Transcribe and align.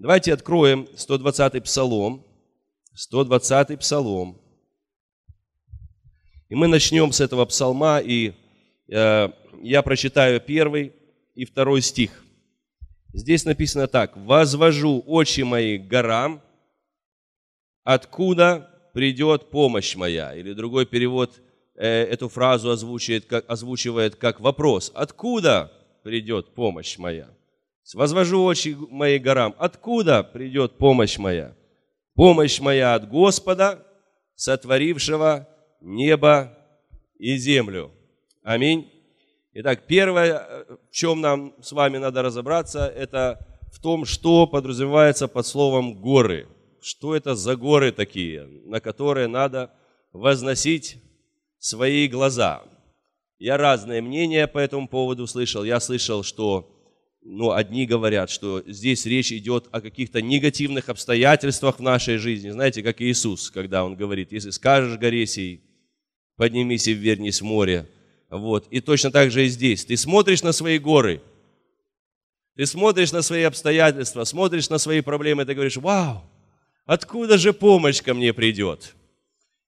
Давайте 0.00 0.32
откроем 0.32 0.88
120-й 0.96 1.60
псалом. 1.60 2.24
120-й 2.96 3.76
псалом. 3.76 4.40
И 6.48 6.54
мы 6.54 6.68
начнем 6.68 7.12
с 7.12 7.20
этого 7.20 7.44
псалма, 7.44 7.98
и 7.98 8.32
э, 8.88 9.28
я 9.60 9.82
прочитаю 9.82 10.40
первый 10.40 10.94
и 11.34 11.44
второй 11.44 11.82
стих. 11.82 12.24
Здесь 13.12 13.44
написано 13.44 13.88
так. 13.88 14.16
«Возвожу 14.16 15.04
очи 15.06 15.42
мои 15.42 15.76
к 15.76 15.86
горам, 15.86 16.40
откуда 17.84 18.70
придет 18.94 19.50
помощь 19.50 19.96
моя?» 19.96 20.34
Или 20.34 20.54
другой 20.54 20.86
перевод 20.86 21.42
э, 21.74 22.04
эту 22.04 22.30
фразу 22.30 22.70
озвучивает 22.70 23.26
как, 23.26 23.44
озвучивает 23.50 24.16
как 24.16 24.40
вопрос. 24.40 24.90
«Откуда 24.94 25.70
придет 26.02 26.54
помощь 26.54 26.96
моя?» 26.96 27.28
Возвожу 27.94 28.42
очи 28.44 28.76
мои 28.90 29.18
горам. 29.18 29.54
Откуда 29.58 30.22
придет 30.22 30.78
помощь 30.78 31.18
моя? 31.18 31.56
Помощь 32.14 32.60
моя 32.60 32.94
от 32.94 33.08
Господа, 33.08 33.86
сотворившего 34.34 35.48
небо 35.80 36.56
и 37.18 37.36
землю. 37.36 37.92
Аминь. 38.42 38.90
Итак, 39.52 39.86
первое, 39.86 40.64
в 40.88 40.92
чем 40.92 41.20
нам 41.20 41.54
с 41.60 41.72
вами 41.72 41.98
надо 41.98 42.22
разобраться, 42.22 42.86
это 42.86 43.46
в 43.72 43.80
том, 43.80 44.04
что 44.04 44.46
подразумевается 44.46 45.28
под 45.28 45.46
словом 45.46 46.00
горы. 46.00 46.48
Что 46.80 47.14
это 47.14 47.34
за 47.34 47.56
горы 47.56 47.92
такие, 47.92 48.46
на 48.64 48.80
которые 48.80 49.26
надо 49.26 49.70
возносить 50.12 51.02
свои 51.58 52.08
глаза. 52.08 52.62
Я 53.38 53.56
разные 53.56 54.00
мнения 54.00 54.46
по 54.46 54.58
этому 54.58 54.88
поводу 54.88 55.26
слышал. 55.26 55.64
Я 55.64 55.80
слышал, 55.80 56.22
что 56.22 56.79
ну, 57.22 57.52
одни 57.52 57.86
говорят, 57.86 58.30
что 58.30 58.62
здесь 58.66 59.04
речь 59.04 59.32
идет 59.32 59.68
о 59.72 59.80
каких-то 59.80 60.22
негативных 60.22 60.88
обстоятельствах 60.88 61.78
в 61.78 61.82
нашей 61.82 62.16
жизни. 62.16 62.50
Знаете, 62.50 62.82
как 62.82 63.00
Иисус, 63.02 63.50
когда 63.50 63.84
Он 63.84 63.94
говорит, 63.94 64.32
если 64.32 64.50
скажешь 64.50 64.98
горе 64.98 65.26
сей, 65.26 65.60
поднимись 66.36 66.88
и 66.88 66.94
ввернись 66.94 67.42
в 67.42 67.44
море. 67.44 67.86
Вот. 68.30 68.66
И 68.70 68.80
точно 68.80 69.10
так 69.10 69.30
же 69.30 69.44
и 69.44 69.48
здесь. 69.48 69.84
Ты 69.84 69.96
смотришь 69.96 70.42
на 70.42 70.52
свои 70.52 70.78
горы, 70.78 71.20
ты 72.56 72.64
смотришь 72.66 73.12
на 73.12 73.22
свои 73.22 73.42
обстоятельства, 73.42 74.24
смотришь 74.24 74.70
на 74.70 74.78
свои 74.78 75.00
проблемы, 75.02 75.44
ты 75.44 75.54
говоришь, 75.54 75.76
вау, 75.76 76.22
откуда 76.86 77.36
же 77.38 77.52
помощь 77.52 78.02
ко 78.02 78.14
мне 78.14 78.32
придет? 78.32 78.94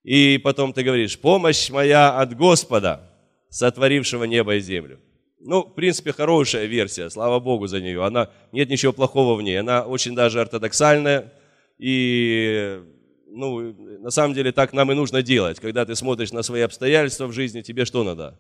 И 0.02 0.38
потом 0.38 0.72
ты 0.72 0.82
говоришь, 0.82 1.18
помощь 1.18 1.70
моя 1.70 2.18
от 2.18 2.36
Господа, 2.36 3.10
сотворившего 3.50 4.24
небо 4.24 4.56
и 4.56 4.60
землю. 4.60 4.98
Ну, 5.44 5.64
в 5.64 5.74
принципе, 5.74 6.12
хорошая 6.12 6.66
версия, 6.66 7.10
слава 7.10 7.40
Богу 7.40 7.66
за 7.66 7.80
нее. 7.80 8.04
Она, 8.04 8.30
нет 8.52 8.70
ничего 8.70 8.92
плохого 8.92 9.34
в 9.34 9.42
ней. 9.42 9.58
Она 9.58 9.84
очень 9.84 10.14
даже 10.14 10.40
ортодоксальная. 10.40 11.32
И, 11.78 12.80
ну, 13.26 13.72
на 13.98 14.10
самом 14.10 14.34
деле, 14.34 14.52
так 14.52 14.72
нам 14.72 14.92
и 14.92 14.94
нужно 14.94 15.20
делать. 15.20 15.58
Когда 15.58 15.84
ты 15.84 15.96
смотришь 15.96 16.32
на 16.32 16.42
свои 16.42 16.60
обстоятельства 16.60 17.26
в 17.26 17.32
жизни, 17.32 17.62
тебе 17.62 17.84
что 17.84 18.04
надо 18.04 18.38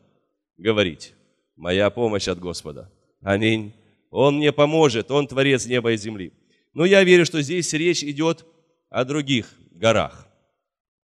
говорить? 0.56 1.14
Моя 1.56 1.90
помощь 1.90 2.28
от 2.28 2.38
Господа. 2.38 2.92
Аминь. 3.20 3.74
Он 4.10 4.36
мне 4.36 4.52
поможет, 4.52 5.10
Он 5.10 5.26
творец 5.26 5.66
неба 5.66 5.92
и 5.92 5.96
земли. 5.96 6.32
Но 6.72 6.84
я 6.84 7.02
верю, 7.02 7.26
что 7.26 7.42
здесь 7.42 7.72
речь 7.72 8.04
идет 8.04 8.46
о 8.90 9.04
других 9.04 9.52
горах. 9.72 10.28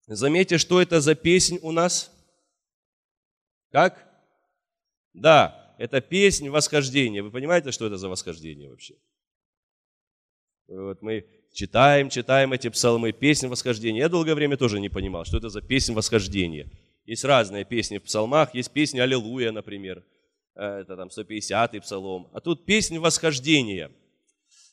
Заметьте, 0.08 0.58
что 0.58 0.82
это 0.82 1.00
за 1.00 1.16
песнь 1.16 1.58
у 1.62 1.72
нас? 1.72 2.12
Как? 3.72 4.06
Да, 5.14 5.65
это 5.78 6.02
песнь 6.02 6.50
восхождения. 6.50 7.24
Вы 7.24 7.32
понимаете, 7.32 7.72
что 7.72 7.88
это 7.88 7.98
за 7.98 8.10
восхождение 8.10 8.70
вообще? 8.70 8.96
Вот 10.68 11.02
мы 11.02 11.26
читаем, 11.54 12.10
читаем 12.10 12.54
эти 12.54 12.70
псалмы, 12.70 13.12
песнь 13.12 13.48
восхождения. 13.48 14.02
Я 14.02 14.10
долгое 14.10 14.36
время 14.36 14.58
тоже 14.58 14.80
не 14.80 14.90
понимал, 14.90 15.26
что 15.26 15.38
это 15.38 15.50
за 15.50 15.62
песнь 15.62 15.94
восхождения. 15.94 16.70
Есть 17.06 17.24
разные 17.24 17.66
песни 17.66 18.00
в 18.00 18.04
псалмах, 18.04 18.56
есть 18.56 18.72
песня 18.72 19.04
«Аллилуйя», 19.04 19.52
например, 19.52 20.04
э, 20.56 20.80
это 20.82 20.98
там 20.98 21.10
150-й 21.10 21.82
псалом. 21.82 22.28
А 22.34 22.42
тут 22.42 22.66
песнь 22.66 22.98
восхождения. 22.98 23.92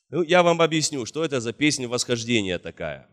Ну, 0.08 0.22
я 0.22 0.42
вам 0.42 0.62
объясню, 0.62 1.04
что 1.04 1.24
это 1.24 1.40
за 1.40 1.52
песня 1.52 1.88
восхождения 1.88 2.58
такая. 2.58 3.06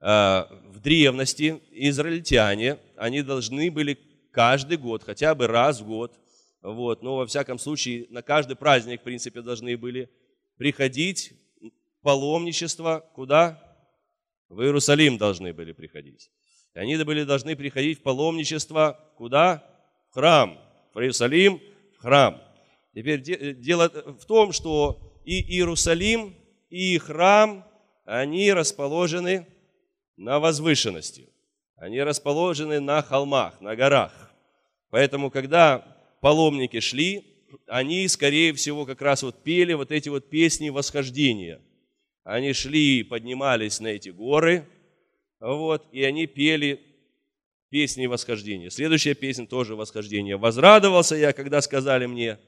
Э, 0.00 0.44
в 0.66 0.80
древности 0.80 1.62
израильтяне, 1.70 2.78
они 2.96 3.22
должны 3.22 3.70
были 3.70 3.98
каждый 4.32 4.76
год, 4.76 5.02
хотя 5.02 5.34
бы 5.34 5.46
раз 5.46 5.80
в 5.80 5.86
год– 5.86 6.12
вот, 6.62 7.02
но 7.02 7.16
во 7.16 7.26
всяком 7.26 7.58
случае 7.58 8.06
на 8.10 8.22
каждый 8.22 8.56
праздник, 8.56 9.00
в 9.00 9.04
принципе, 9.04 9.42
должны 9.42 9.76
были 9.76 10.10
приходить 10.56 11.32
паломничество 12.02 13.08
куда? 13.14 13.62
В 14.48 14.60
Иерусалим 14.62 15.18
должны 15.18 15.52
были 15.52 15.72
приходить. 15.72 16.30
И 16.74 16.78
они 16.78 16.96
были 17.04 17.24
должны 17.24 17.54
приходить 17.54 18.00
в 18.00 18.02
паломничество 18.02 18.98
куда? 19.16 19.64
В 20.10 20.14
храм. 20.14 20.58
В 20.94 20.98
Иерусалим, 20.98 21.60
в 21.96 22.00
храм. 22.00 22.42
Теперь 22.94 23.20
дело 23.20 23.88
в 24.18 24.24
том, 24.24 24.52
что 24.52 25.20
и 25.24 25.40
Иерусалим, 25.56 26.34
и 26.70 26.98
храм, 26.98 27.64
они 28.04 28.52
расположены 28.52 29.46
на 30.16 30.40
возвышенности. 30.40 31.28
Они 31.76 32.02
расположены 32.02 32.80
на 32.80 33.02
холмах, 33.02 33.60
на 33.60 33.76
горах. 33.76 34.32
Поэтому, 34.90 35.30
когда 35.30 35.97
паломники 36.20 36.80
шли, 36.80 37.24
они, 37.66 38.06
скорее 38.08 38.52
всего, 38.52 38.84
как 38.84 39.00
раз 39.02 39.22
вот 39.22 39.42
пели 39.42 39.72
вот 39.72 39.90
эти 39.90 40.08
вот 40.08 40.28
песни 40.28 40.68
восхождения. 40.68 41.60
Они 42.24 42.52
шли, 42.52 43.02
поднимались 43.02 43.80
на 43.80 43.88
эти 43.88 44.10
горы, 44.10 44.66
вот, 45.40 45.86
и 45.92 46.02
они 46.02 46.26
пели 46.26 46.80
песни 47.70 48.06
восхождения. 48.06 48.70
Следующая 48.70 49.14
песня 49.14 49.46
тоже 49.46 49.76
восхождение. 49.76 50.36
«Возрадовался 50.36 51.16
я, 51.16 51.32
когда 51.32 51.60
сказали 51.60 52.06
мне, 52.06 52.38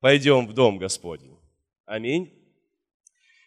пойдем 0.00 0.46
в 0.46 0.52
дом 0.52 0.78
Господень». 0.78 1.36
Аминь. 1.84 2.30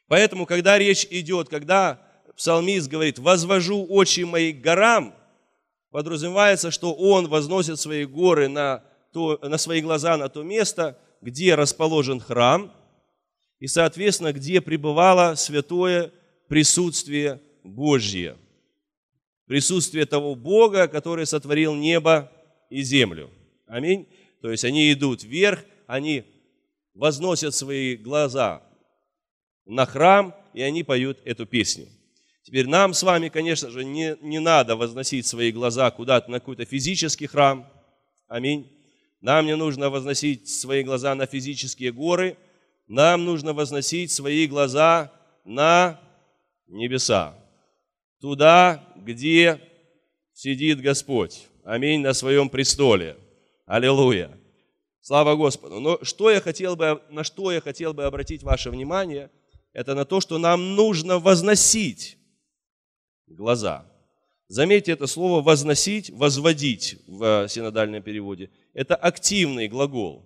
Поэтому, 0.07 0.45
когда 0.45 0.77
речь 0.77 1.07
идет, 1.09 1.49
когда 1.49 2.01
псалмист 2.35 2.89
говорит 2.89 3.17
«возвожу 3.17 3.85
очи 3.87 4.21
мои 4.21 4.53
к 4.53 4.61
горам», 4.61 5.15
подразумевается, 5.89 6.69
что 6.71 6.93
он 6.93 7.27
возносит 7.27 7.79
свои 7.79 8.05
горы 8.05 8.47
на 8.47 8.83
то, 9.15 9.39
на 9.41 9.57
свои 9.57 9.79
глаза 9.79 10.17
на 10.17 10.27
то 10.27 10.43
место, 10.43 10.99
где 11.21 11.55
расположен 11.55 12.19
храм, 12.19 12.69
и, 13.61 13.67
соответственно, 13.67 14.33
где 14.33 14.59
пребывало 14.59 15.35
святое 15.35 16.11
присутствие 16.49 17.39
Божье. 17.63 18.35
Присутствие 19.47 20.05
того 20.05 20.35
Бога, 20.35 20.89
который 20.89 21.25
сотворил 21.25 21.75
небо 21.75 22.29
и 22.69 22.81
землю. 22.81 23.29
Аминь. 23.67 24.05
То 24.41 24.51
есть 24.51 24.65
они 24.65 24.91
идут 24.91 25.23
вверх, 25.23 25.63
они 25.87 26.25
возносят 26.93 27.55
свои 27.55 27.95
глаза 27.95 28.63
на 29.65 29.85
храм, 29.85 30.35
и 30.53 30.61
они 30.61 30.83
поют 30.83 31.19
эту 31.23 31.45
песню. 31.45 31.87
Теперь 32.43 32.67
нам 32.67 32.93
с 32.93 33.01
вами, 33.01 33.29
конечно 33.29 33.69
же, 33.69 33.85
не, 33.85 34.17
не 34.19 34.39
надо 34.39 34.75
возносить 34.75 35.25
свои 35.25 35.53
глаза 35.53 35.89
куда-то 35.89 36.29
на 36.29 36.41
какой-то 36.41 36.65
физический 36.65 37.27
храм. 37.27 37.65
Аминь. 38.27 38.74
Нам 39.25 39.47
не 39.47 39.55
нужно 39.55 39.89
возносить 39.89 40.47
свои 40.47 40.83
глаза 40.83 41.15
на 41.15 41.25
физические 41.25 41.91
горы, 41.91 42.37
нам 42.85 43.25
нужно 43.25 43.53
возносить 43.53 44.11
свои 44.11 44.45
глаза 44.45 45.11
на 45.43 45.99
небеса, 46.67 47.33
туда, 48.21 48.87
где 48.95 49.59
сидит 50.31 50.79
Господь. 50.79 51.47
Аминь, 51.63 52.01
на 52.01 52.13
своем 52.13 52.49
престоле. 52.49 53.17
Аллилуйя. 53.65 54.29
Слава 55.01 55.35
Господу. 55.35 55.79
Но 55.79 55.97
что 56.03 56.29
я 56.29 56.39
хотел 56.39 56.75
бы, 56.75 57.01
на 57.09 57.23
что 57.23 57.51
я 57.51 57.61
хотел 57.61 57.95
бы 57.95 58.03
обратить 58.03 58.43
ваше 58.43 58.69
внимание, 58.69 59.31
это 59.73 59.95
на 59.95 60.05
то, 60.05 60.21
что 60.21 60.37
нам 60.37 60.75
нужно 60.75 61.17
возносить 61.17 62.19
глаза. 63.25 63.91
Заметьте 64.49 64.91
это 64.91 65.07
слово 65.07 65.41
«возносить», 65.41 66.11
«возводить» 66.11 66.99
в 67.07 67.47
синодальном 67.49 68.03
переводе– 68.03 68.51
это 68.75 68.95
активный 68.95 69.67
глагол. 69.67 70.23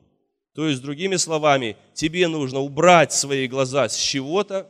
То 0.56 0.68
есть, 0.68 0.81
другими 0.81 1.16
словами, 1.16 1.78
тебе 1.94 2.28
нужно 2.28 2.60
убрать 2.60 3.13
свои 3.13 3.48
глаза 3.48 3.88
с 3.88 3.96
чего-то 3.96 4.69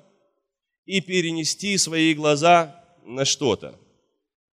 и 0.86 1.02
перенести 1.02 1.78
свои 1.78 2.14
глаза 2.14 2.84
на 3.06 3.26
что-то. 3.26 3.80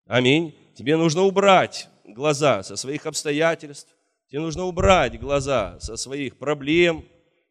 Аминь. 0.07 0.55
Тебе 0.75 0.97
нужно 0.97 1.23
убрать 1.23 1.89
глаза 2.05 2.63
со 2.63 2.75
своих 2.75 3.07
обстоятельств, 3.07 3.95
тебе 4.29 4.41
нужно 4.41 4.65
убрать 4.65 5.21
глаза 5.21 5.79
со 5.81 5.97
своих 5.97 6.39
проблем, 6.39 7.05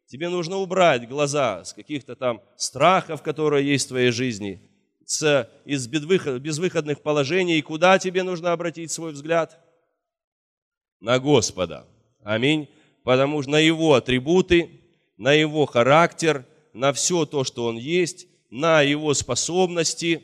тебе 0.06 0.28
нужно 0.28 0.56
убрать 0.56 1.08
глаза 1.08 1.64
с 1.64 1.72
каких-то 1.72 2.16
там 2.16 2.42
страхов, 2.56 3.22
которые 3.22 3.66
есть 3.66 3.86
в 3.86 3.90
твоей 3.90 4.10
жизни, 4.10 4.60
с, 5.06 5.48
из 5.64 5.86
безвыходных 5.86 7.02
положений. 7.02 7.62
Куда 7.62 7.98
тебе 8.00 8.24
нужно 8.24 8.52
обратить 8.52 8.90
свой 8.90 9.12
взгляд? 9.12 9.58
На 11.00 11.18
Господа. 11.18 11.86
Аминь. 12.22 12.68
Потому 13.02 13.42
что 13.42 13.52
на 13.52 13.58
Его 13.58 13.94
атрибуты, 13.94 14.80
на 15.16 15.32
Его 15.32 15.66
характер, 15.66 16.44
на 16.72 16.92
все 16.92 17.24
то, 17.26 17.44
что 17.44 17.66
Он 17.66 17.76
есть, 17.76 18.26
на 18.50 18.82
Его 18.82 19.14
способности. 19.14 20.22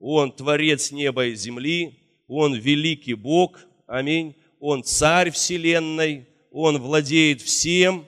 Он 0.00 0.30
творец 0.32 0.90
неба 0.90 1.26
и 1.26 1.34
земли, 1.34 1.98
Он 2.28 2.54
великий 2.54 3.14
Бог, 3.14 3.60
аминь. 3.86 4.34
Он 4.60 4.82
царь 4.82 5.30
вселенной, 5.30 6.26
Он 6.50 6.78
владеет 6.78 7.40
всем, 7.40 8.04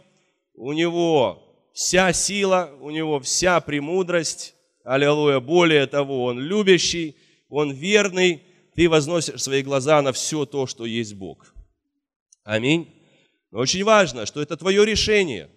у 0.55 0.73
Него 0.73 1.43
вся 1.73 2.13
сила, 2.13 2.71
у 2.81 2.91
Него 2.91 3.21
вся 3.21 3.61
премудрость, 3.61 4.55
аллилуйя. 4.85 5.41
Более 5.41 5.87
того, 5.87 6.25
Он 6.25 6.41
любящий, 6.41 7.17
Он 7.49 7.73
верный, 7.73 8.43
ты 8.75 8.89
возносишь 8.89 9.43
свои 9.43 9.63
глаза 9.63 10.03
на 10.03 10.13
все 10.13 10.45
то, 10.45 10.67
что 10.67 10.87
есть 10.87 11.15
Бог. 11.15 11.55
Аминь. 12.45 12.89
Но 13.51 13.59
очень 13.59 13.85
важно, 13.85 14.27
что 14.27 14.41
это 14.41 14.57
твое 14.57 14.85
решение. 14.85 15.51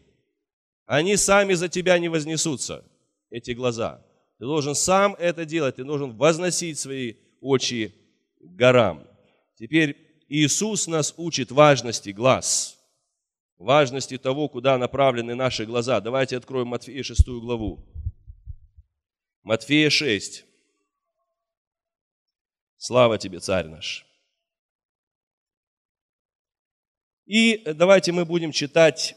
Они 0.85 1.15
сами 1.15 1.53
за 1.53 1.69
тебя 1.69 1.97
не 1.97 2.09
вознесутся, 2.09 2.83
эти 3.29 3.51
глаза. 3.51 4.05
Ты 4.39 4.45
должен 4.45 4.75
сам 4.75 5.15
это 5.15 5.45
делать, 5.45 5.75
ты 5.75 5.83
должен 5.83 6.15
возносить 6.17 6.77
свои 6.77 7.15
очи 7.39 7.93
горам. 8.39 9.07
Теперь 9.55 9.95
Иисус 10.27 10.87
нас 10.87 11.13
учит 11.17 11.51
важности 11.51 12.09
глаз, 12.09 12.77
важности 13.57 14.17
того, 14.17 14.49
куда 14.49 14.77
направлены 14.77 15.35
наши 15.35 15.65
глаза. 15.65 16.01
Давайте 16.01 16.37
откроем 16.37 16.67
Матфея 16.67 17.03
6 17.03 17.27
главу. 17.27 17.85
Матфея 19.43 19.89
6. 19.89 20.45
Слава 22.77 23.17
тебе, 23.17 23.39
Царь 23.39 23.67
наш. 23.67 24.05
И 27.25 27.63
давайте 27.75 28.11
мы 28.11 28.25
будем 28.25 28.51
читать 28.51 29.15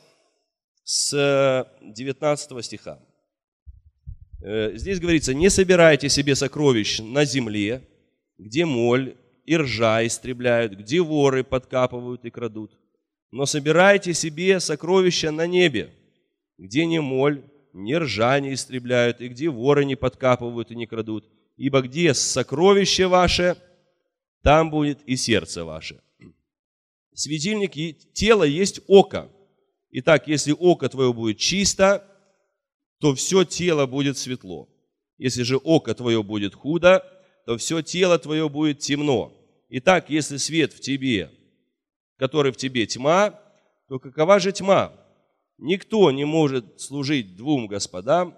с 0.85 1.69
19 1.83 2.65
стиха. 2.65 3.01
Э, 4.43 4.77
здесь 4.77 5.01
говорится, 5.01 5.35
не 5.35 5.51
собирайте 5.51 6.09
себе 6.09 6.35
сокровищ 6.37 7.01
на 7.01 7.25
земле, 7.25 7.83
где 8.39 8.65
моль 8.65 9.17
и 9.45 9.57
ржа 9.57 10.07
истребляют, 10.07 10.75
где 10.75 11.01
воры 11.01 11.43
подкапывают 11.43 12.25
и 12.25 12.31
крадут, 12.31 12.79
но 13.33 13.47
собирайте 13.47 14.15
себе 14.15 14.61
сокровища 14.61 15.33
на 15.33 15.47
небе, 15.47 15.91
где 16.59 16.87
ни 16.87 16.99
моль, 16.99 17.43
ни 17.73 17.95
ржа 17.95 18.39
не 18.41 18.55
истребляют, 18.55 19.21
и 19.21 19.29
где 19.29 19.49
воры 19.49 19.85
не 19.85 19.97
подкапывают 19.97 20.71
и 20.71 20.77
не 20.77 20.87
крадут. 20.87 21.29
Ибо 21.57 21.83
где 21.83 22.15
сокровище 22.15 23.07
ваше, 23.07 23.57
там 24.43 24.71
будет 24.71 25.03
и 25.07 25.17
сердце 25.17 25.65
ваше. 25.65 26.01
Светильник 27.17 27.73
тела 28.13 28.45
есть 28.45 28.81
око. 28.89 29.33
Итак, 29.91 30.29
если 30.29 30.53
око 30.53 30.87
твое 30.91 31.15
будет 31.15 31.39
чисто, 31.39 32.07
то 33.01 33.15
все 33.15 33.45
тело 33.45 33.87
будет 33.87 34.19
светло. 34.19 34.69
Если 35.17 35.43
же 35.43 35.57
око 35.57 35.95
твое 35.95 36.23
будет 36.23 36.55
худо, 36.55 37.03
то 37.47 37.57
все 37.57 37.81
тело 37.81 38.19
твое 38.19 38.51
будет 38.51 38.81
темно. 38.81 39.33
Итак, 39.71 40.11
если 40.11 40.37
свет 40.37 40.75
в 40.75 40.81
тебе, 40.81 41.31
который 42.19 42.53
в 42.53 42.59
тебе 42.59 42.85
тьма, 42.85 43.41
то 43.89 43.99
какова 43.99 44.39
же 44.39 44.53
тьма? 44.53 44.93
Никто 45.57 46.11
не 46.11 46.27
может 46.27 46.83
служить 46.83 47.35
двум 47.35 47.67
господам, 47.67 48.37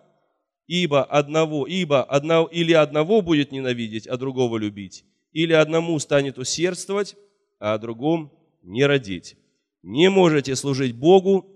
ибо 0.68 1.02
одного, 1.02 1.66
ибо 1.66 2.04
одного, 2.04 2.46
или 2.46 2.74
одного 2.74 3.22
будет 3.22 3.50
ненавидеть, 3.50 4.06
а 4.06 4.16
другого 4.16 4.56
любить, 4.56 5.04
или 5.32 5.52
одному 5.52 5.98
станет 5.98 6.38
усердствовать, 6.38 7.16
а 7.58 7.74
о 7.74 7.78
другом 7.78 8.37
не 8.62 8.86
родить. 8.86 9.36
Не 9.82 10.10
можете 10.10 10.56
служить 10.56 10.94
Богу 10.94 11.46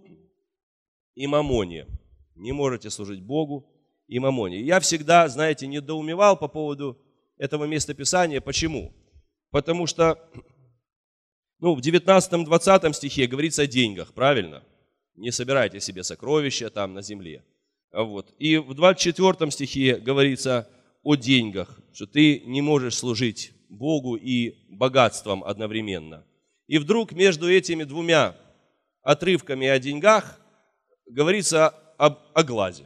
и 1.14 1.26
мамоне. 1.26 1.86
Не 2.34 2.52
можете 2.52 2.90
служить 2.90 3.22
Богу 3.22 3.68
и 4.08 4.18
мамоне. 4.18 4.60
Я 4.60 4.80
всегда, 4.80 5.28
знаете, 5.28 5.66
недоумевал 5.66 6.36
по 6.36 6.48
поводу 6.48 6.98
этого 7.36 7.64
местописания. 7.64 8.40
Почему? 8.40 8.92
Потому 9.50 9.86
что 9.86 10.18
ну, 11.58 11.74
в 11.74 11.80
19-20 11.80 12.92
стихе 12.92 13.26
говорится 13.26 13.62
о 13.62 13.66
деньгах, 13.66 14.12
правильно? 14.14 14.64
Не 15.14 15.30
собирайте 15.30 15.80
себе 15.80 16.02
сокровища 16.02 16.70
там 16.70 16.94
на 16.94 17.02
земле. 17.02 17.44
Вот. 17.92 18.32
И 18.38 18.56
в 18.56 18.74
24 18.74 19.50
стихе 19.50 19.96
говорится 19.96 20.68
о 21.02 21.14
деньгах, 21.14 21.78
что 21.92 22.06
ты 22.06 22.40
не 22.40 22.62
можешь 22.62 22.96
служить 22.96 23.52
Богу 23.68 24.16
и 24.16 24.56
богатством 24.70 25.44
одновременно. 25.44 26.24
И 26.66 26.78
вдруг 26.78 27.12
между 27.12 27.50
этими 27.50 27.84
двумя 27.84 28.36
отрывками 29.02 29.66
о 29.66 29.78
деньгах 29.78 30.40
говорится 31.06 31.68
об, 31.98 32.18
о 32.34 32.42
глазе. 32.42 32.84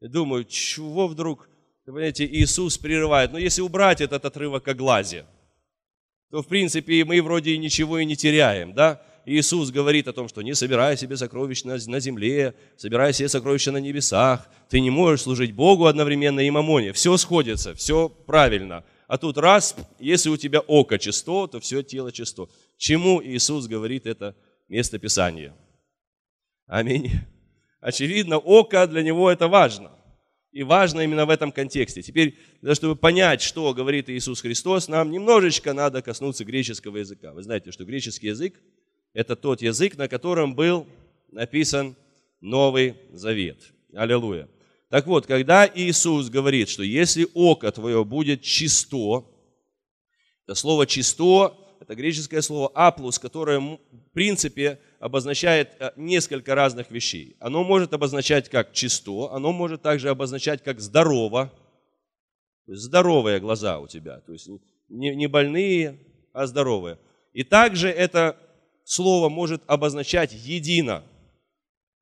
Я 0.00 0.08
думаю, 0.08 0.44
чего 0.44 1.06
вдруг, 1.06 1.48
понимаете, 1.84 2.26
Иисус 2.26 2.76
прерывает. 2.76 3.32
Но 3.32 3.38
если 3.38 3.62
убрать 3.62 4.00
этот 4.00 4.24
отрывок 4.24 4.66
о 4.66 4.74
глазе, 4.74 5.24
то, 6.30 6.42
в 6.42 6.48
принципе, 6.48 7.04
мы 7.04 7.22
вроде 7.22 7.56
ничего 7.56 7.98
и 7.98 8.04
не 8.04 8.16
теряем, 8.16 8.74
да? 8.74 9.02
Иисус 9.24 9.70
говорит 9.70 10.08
о 10.08 10.12
том, 10.12 10.28
что 10.28 10.42
не 10.42 10.54
собирай 10.54 10.96
себе 10.96 11.16
сокровища 11.16 11.68
на 11.68 12.00
земле, 12.00 12.54
собирай 12.76 13.12
себе 13.12 13.28
сокровища 13.28 13.70
на 13.70 13.76
небесах. 13.76 14.48
Ты 14.68 14.80
не 14.80 14.90
можешь 14.90 15.22
служить 15.22 15.52
Богу 15.52 15.86
одновременно 15.86 16.40
и 16.40 16.50
мамоне. 16.50 16.92
Все 16.92 17.16
сходится, 17.16 17.74
все 17.74 18.08
правильно. 18.08 18.84
А 19.12 19.18
тут 19.18 19.36
раз, 19.36 19.76
если 19.98 20.30
у 20.30 20.38
тебя 20.38 20.60
око 20.60 20.98
чисто, 20.98 21.46
то 21.46 21.60
все 21.60 21.82
тело 21.82 22.10
чисто. 22.10 22.48
Чему 22.78 23.22
Иисус 23.22 23.66
говорит 23.66 24.06
это 24.06 24.34
место 24.68 24.98
Писания? 24.98 25.54
Аминь. 26.66 27.10
Очевидно, 27.82 28.38
око 28.38 28.86
для 28.86 29.02
него 29.02 29.30
это 29.30 29.48
важно. 29.48 29.90
И 30.50 30.62
важно 30.62 31.02
именно 31.02 31.26
в 31.26 31.28
этом 31.28 31.52
контексте. 31.52 32.00
Теперь, 32.00 32.38
чтобы 32.72 32.96
понять, 32.96 33.42
что 33.42 33.74
говорит 33.74 34.08
Иисус 34.08 34.40
Христос, 34.40 34.88
нам 34.88 35.10
немножечко 35.10 35.74
надо 35.74 36.00
коснуться 36.00 36.46
греческого 36.46 36.96
языка. 36.96 37.34
Вы 37.34 37.42
знаете, 37.42 37.70
что 37.70 37.84
греческий 37.84 38.28
язык– 38.28 38.58
это 39.12 39.36
тот 39.36 39.60
язык, 39.60 39.98
на 39.98 40.08
котором 40.08 40.54
был 40.54 40.86
написан 41.30 41.96
Новый 42.40 42.96
Завет. 43.12 43.74
Аллилуйя. 43.92 44.48
Так 44.92 45.06
вот, 45.06 45.26
когда 45.26 45.66
Иисус 45.66 46.28
говорит, 46.28 46.68
что 46.68 46.82
если 46.82 47.26
око 47.32 47.72
твое 47.72 48.04
будет 48.04 48.42
чисто, 48.42 49.24
это 50.44 50.54
слово 50.54 50.86
«чисто»– 50.86 51.56
это 51.80 51.94
греческое 51.94 52.42
слово 52.42 52.70
«аплус», 52.74 53.18
которое, 53.18 53.58
в 53.58 53.78
принципе, 54.12 54.78
обозначает 55.00 55.70
э, 55.80 55.92
несколько 55.96 56.54
разных 56.54 56.90
вещей. 56.90 57.38
Оно 57.40 57.64
может 57.64 57.94
обозначать 57.94 58.50
как 58.50 58.74
чисто, 58.74 59.32
оно 59.32 59.50
может 59.50 59.80
также 59.80 60.10
обозначать 60.10 60.62
как 60.62 60.78
здорово. 60.78 61.50
То 62.66 62.72
есть 62.72 62.84
здоровые 62.84 63.40
глаза 63.40 63.78
у 63.78 63.86
тебя, 63.86 64.20
то 64.20 64.34
есть 64.34 64.50
не, 64.90 65.16
не 65.16 65.26
больные, 65.26 66.00
а 66.34 66.46
здоровые. 66.46 66.98
И 67.32 67.44
также 67.44 67.88
это 67.88 68.36
слово 68.84 69.30
может 69.30 69.62
обозначать 69.68 70.34
едино, 70.34 71.02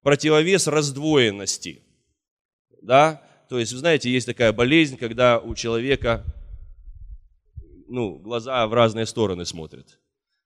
противовес 0.03 0.67
раздвоенности. 0.67 1.85
Да? 2.83 3.23
То 3.49 3.59
есть, 3.59 3.73
вы 3.73 3.79
знаете, 3.79 4.11
есть 4.11 4.27
такая 4.27 4.53
болезнь, 4.53 4.97
когда 4.97 5.39
у 5.39 5.55
человека 5.55 6.25
ну, 7.89 8.17
глаза 8.17 8.67
в 8.67 8.73
разные 8.73 9.07
стороны 9.07 9.45
смотрят. 9.45 9.99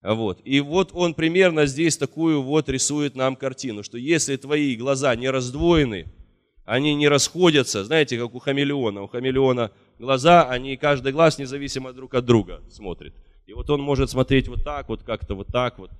Вот. 0.03 0.41
И 0.45 0.61
вот 0.61 0.91
он 0.93 1.14
примерно 1.14 1.67
здесь 1.67 1.97
такую 1.97 2.43
вот 2.43 2.69
рисует 2.69 3.14
нам 3.14 3.37
картину, 3.37 3.83
что 3.83 3.97
если 3.99 4.37
твои 4.37 4.76
глаза 4.76 5.14
не 5.17 5.31
раздвоены, 5.31 6.07
они 6.64 6.95
не 6.95 7.09
расходятся, 7.09 7.85
знаете, 7.85 8.19
как 8.19 8.35
у 8.35 8.38
хамелеона. 8.38 9.03
У 9.03 9.09
хамелеона 9.09 9.71
глаза, 9.99 10.49
они 10.49 10.76
каждый 10.76 11.12
глаз 11.12 11.38
независимо 11.38 11.93
друг 11.93 12.14
от 12.14 12.25
друга 12.25 12.62
смотрит. 12.71 13.14
И 13.47 13.53
вот 13.53 13.69
он 13.69 13.83
может 13.83 14.11
смотреть 14.11 14.49
вот 14.49 14.64
так 14.64 14.88
вот, 14.88 15.03
как-то 15.03 15.35
вот 15.35 15.49
так 15.49 15.79
вот. 15.79 15.91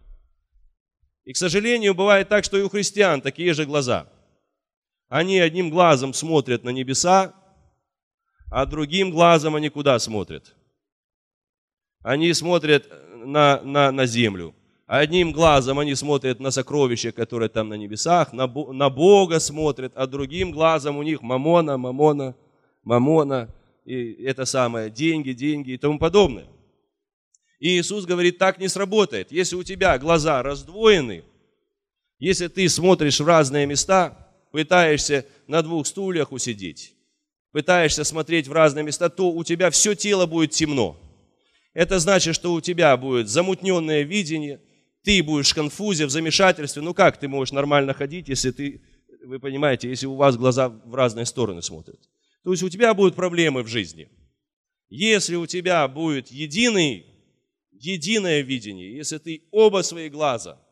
И, 1.25 1.33
к 1.33 1.37
сожалению, 1.37 1.95
бывает 1.95 2.29
так, 2.29 2.45
что 2.45 2.59
и 2.59 2.63
у 2.63 2.69
христиан 2.69 3.21
такие 3.21 3.53
же 3.55 3.65
глаза. 3.65 4.07
Они 5.15 5.39
одним 5.39 5.71
глазом 5.71 6.13
смотрят 6.13 6.65
на 6.65 6.71
небеса, 6.71 7.35
а 8.51 8.67
другим 8.67 9.13
глазом 9.13 9.55
они 9.55 9.69
куда 9.69 10.01
смотрят? 10.01 10.57
Они 12.03 12.33
смотрят 12.33 12.91
на, 13.25 13.61
на, 13.63 13.93
на 13.93 14.07
землю. 14.07 14.57
Одним 14.89 15.31
глазом 15.31 15.79
они 15.79 15.95
смотрят 15.95 16.41
на 16.41 16.51
сокровища, 16.51 17.13
которые 17.13 17.49
там 17.49 17.69
на 17.69 17.75
небесах, 17.75 18.33
на, 18.33 18.49
на 18.49 18.91
Бога 18.91 19.39
смотрят, 19.39 19.93
а 19.95 20.09
другим 20.09 20.51
глазом 20.51 20.97
у 20.97 21.05
них 21.05 21.23
мамона, 21.23 21.77
мамона, 21.79 22.35
мамона, 22.83 23.55
и 23.85 24.15
это 24.15 24.45
самое, 24.45 24.91
деньги, 24.91 25.31
деньги 25.31 25.71
и 25.71 25.79
тому 25.79 26.01
подобное. 26.01 26.49
И 27.61 27.79
Иисус 27.79 28.05
говорит, 28.05 28.39
так 28.39 28.59
не 28.59 28.67
сработает. 28.67 29.31
Если 29.31 29.55
у 29.55 29.63
тебя 29.63 29.97
глаза 29.97 30.43
раздвоены, 30.43 31.23
если 32.19 32.49
ты 32.49 32.69
смотришь 32.69 33.21
в 33.21 33.27
разные 33.29 33.65
места, 33.65 34.24
пытаешься 34.55 35.27
на 35.49 35.63
двух 35.63 35.85
стульях 35.85 36.31
усидеть, 36.31 36.95
пытаешься 37.51 38.05
смотреть 38.05 38.47
в 38.47 38.53
разные 38.53 38.85
места, 38.85 39.09
то 39.09 39.33
у 39.33 39.43
тебя 39.43 39.69
все 39.71 39.97
тело 39.97 40.27
будет 40.27 40.53
темно. 40.53 40.97
Это 41.73 41.99
значит, 41.99 42.37
что 42.37 42.53
у 42.53 42.61
тебя 42.61 42.97
будет 42.97 43.29
замутненное 43.29 44.03
видение, 44.03 44.61
ты 45.03 45.25
будешь 45.25 45.51
в 45.51 45.55
конфузе, 45.57 46.07
в 46.07 46.11
замешательстве. 46.11 46.83
Ну 46.83 46.95
как 46.95 47.19
ты 47.19 47.27
можешь 47.27 47.51
нормально 47.51 47.95
ходить, 47.95 48.29
если 48.29 48.53
ты 48.53 48.81
вы 49.25 49.41
понимаете, 49.41 49.89
если 49.89 50.07
у 50.07 50.15
вас 50.15 50.37
глаза 50.37 50.69
в 50.69 50.95
разные 50.95 51.27
стороны 51.27 51.61
смотрят. 51.61 51.99
То 52.45 52.53
есть 52.53 52.63
у 52.63 52.69
тебя 52.69 52.95
будут 52.95 53.17
проблемы 53.17 53.65
в 53.65 53.67
жизни. 53.67 54.09
Если 54.89 55.35
у 55.35 55.47
тебя 55.47 55.89
будет 55.89 56.29
единый, 56.29 57.07
единое 57.73 58.41
видение, 58.43 58.95
если 58.95 59.19
ты 59.19 59.43
оба 59.51 59.83
свои 59.83 60.09
глаза 60.09 60.64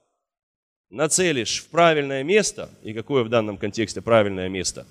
нацелишь 0.92 1.62
в 1.62 1.68
правильное 1.68 2.22
место, 2.22 2.70
и 2.82 2.92
какое 2.92 3.25
в 3.25 3.28
данном 3.28 3.56
контексте 3.56 4.02
правильное 4.02 4.49
место? 4.49 4.87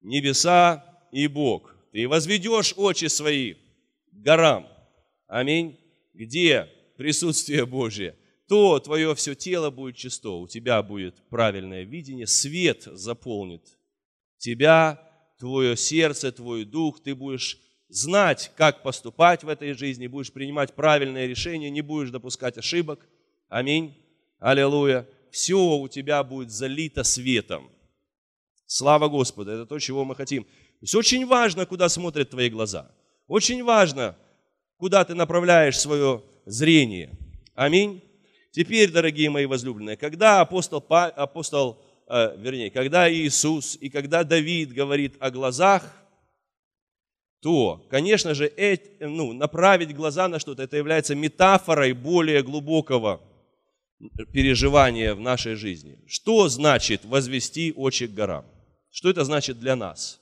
Небеса 0.00 0.84
и 1.10 1.26
Бог. 1.26 1.74
Ты 1.92 2.08
возведешь 2.08 2.74
очи 2.76 3.06
свои 3.06 3.54
к 3.54 3.58
горам. 4.12 4.68
Аминь. 5.26 5.78
Где 6.12 6.68
присутствие 6.96 7.66
Божье, 7.66 8.14
то 8.46 8.78
твое 8.78 9.14
все 9.16 9.34
тело 9.34 9.70
будет 9.70 9.96
чисто, 9.96 10.30
у 10.30 10.46
тебя 10.46 10.82
будет 10.82 11.16
правильное 11.28 11.82
видение, 11.82 12.28
свет 12.28 12.82
заполнит 12.84 13.62
тебя, 14.38 15.00
твое 15.38 15.76
сердце, 15.76 16.30
твой 16.30 16.64
дух, 16.64 17.02
ты 17.02 17.16
будешь 17.16 17.58
знать, 17.88 18.52
как 18.56 18.82
поступать 18.82 19.42
в 19.42 19.48
этой 19.48 19.72
жизни, 19.72 20.06
будешь 20.06 20.32
принимать 20.32 20.74
правильные 20.74 21.26
решения, 21.26 21.70
не 21.70 21.80
будешь 21.80 22.10
допускать 22.10 22.58
ошибок. 22.58 23.08
Аминь. 23.48 24.03
Аллилуйя. 24.38 25.06
Все 25.30 25.58
у 25.58 25.88
тебя 25.88 26.22
будет 26.22 26.50
залито 26.50 27.02
светом. 27.02 27.68
Слава 28.66 29.08
Господу, 29.08 29.50
это 29.50 29.66
то, 29.66 29.78
чего 29.78 30.04
мы 30.04 30.14
хотим. 30.14 30.44
То 30.44 30.50
есть 30.82 30.94
очень 30.94 31.26
важно, 31.26 31.66
куда 31.66 31.88
смотрят 31.88 32.30
твои 32.30 32.48
глаза. 32.48 32.90
Очень 33.26 33.64
важно, 33.64 34.16
куда 34.76 35.04
ты 35.04 35.14
направляешь 35.14 35.78
свое 35.78 36.22
зрение. 36.46 37.10
Аминь. 37.54 38.02
Теперь, 38.52 38.90
дорогие 38.92 39.30
мои 39.30 39.46
возлюбленные, 39.46 39.96
когда 39.96 40.40
апостол, 40.40 40.84
апостол 40.88 41.82
э, 42.06 42.36
вернее, 42.38 42.70
когда 42.70 43.12
Иисус 43.12 43.76
и 43.80 43.90
когда 43.90 44.22
Давид 44.24 44.72
говорит 44.72 45.16
о 45.18 45.30
глазах, 45.30 45.82
то, 47.40 47.84
конечно 47.90 48.34
же, 48.34 48.46
э, 48.56 48.78
ну, 49.00 49.32
направить 49.32 49.94
глаза 49.94 50.28
на 50.28 50.38
что-то, 50.38 50.62
это 50.62 50.76
является 50.76 51.14
метафорой 51.14 51.92
более 51.92 52.42
глубокого 52.42 53.20
переживания 54.32 55.14
в 55.14 55.20
нашей 55.20 55.54
жизни. 55.54 55.98
Что 56.06 56.48
значит 56.48 57.04
возвести 57.04 57.72
очи 57.74 58.06
к 58.06 58.14
горам? 58.14 58.44
Что 58.90 59.10
это 59.10 59.24
значит 59.24 59.58
для 59.58 59.76
нас? 59.76 60.20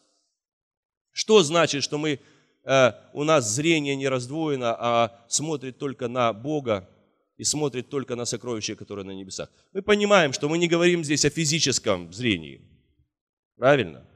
Что 1.13 1.43
значит, 1.43 1.83
что 1.83 1.99
мы 1.99 2.21
Э, 2.65 2.93
у 3.13 3.25
нас 3.25 3.51
зрение 3.51 3.97
не 3.97 4.09
раздвоено, 4.09 4.77
а 4.79 5.25
смотрит 5.29 5.79
только 5.79 6.09
на 6.09 6.33
Бога 6.33 6.89
и 7.37 7.45
смотрит 7.45 7.89
только 7.89 8.15
на 8.15 8.25
сокровища, 8.25 8.77
которые 8.77 9.05
на 9.05 9.13
небесах. 9.13 9.51
Мы 9.73 9.83
понимаем, 9.83 10.33
что 10.33 10.49
мы 10.49 10.59
не 10.59 10.69
говорим 10.69 11.03
здесь 11.03 11.25
о 11.25 11.31
физическом 11.31 12.13
зрении. 12.13 12.61
Правильно? 13.57 14.07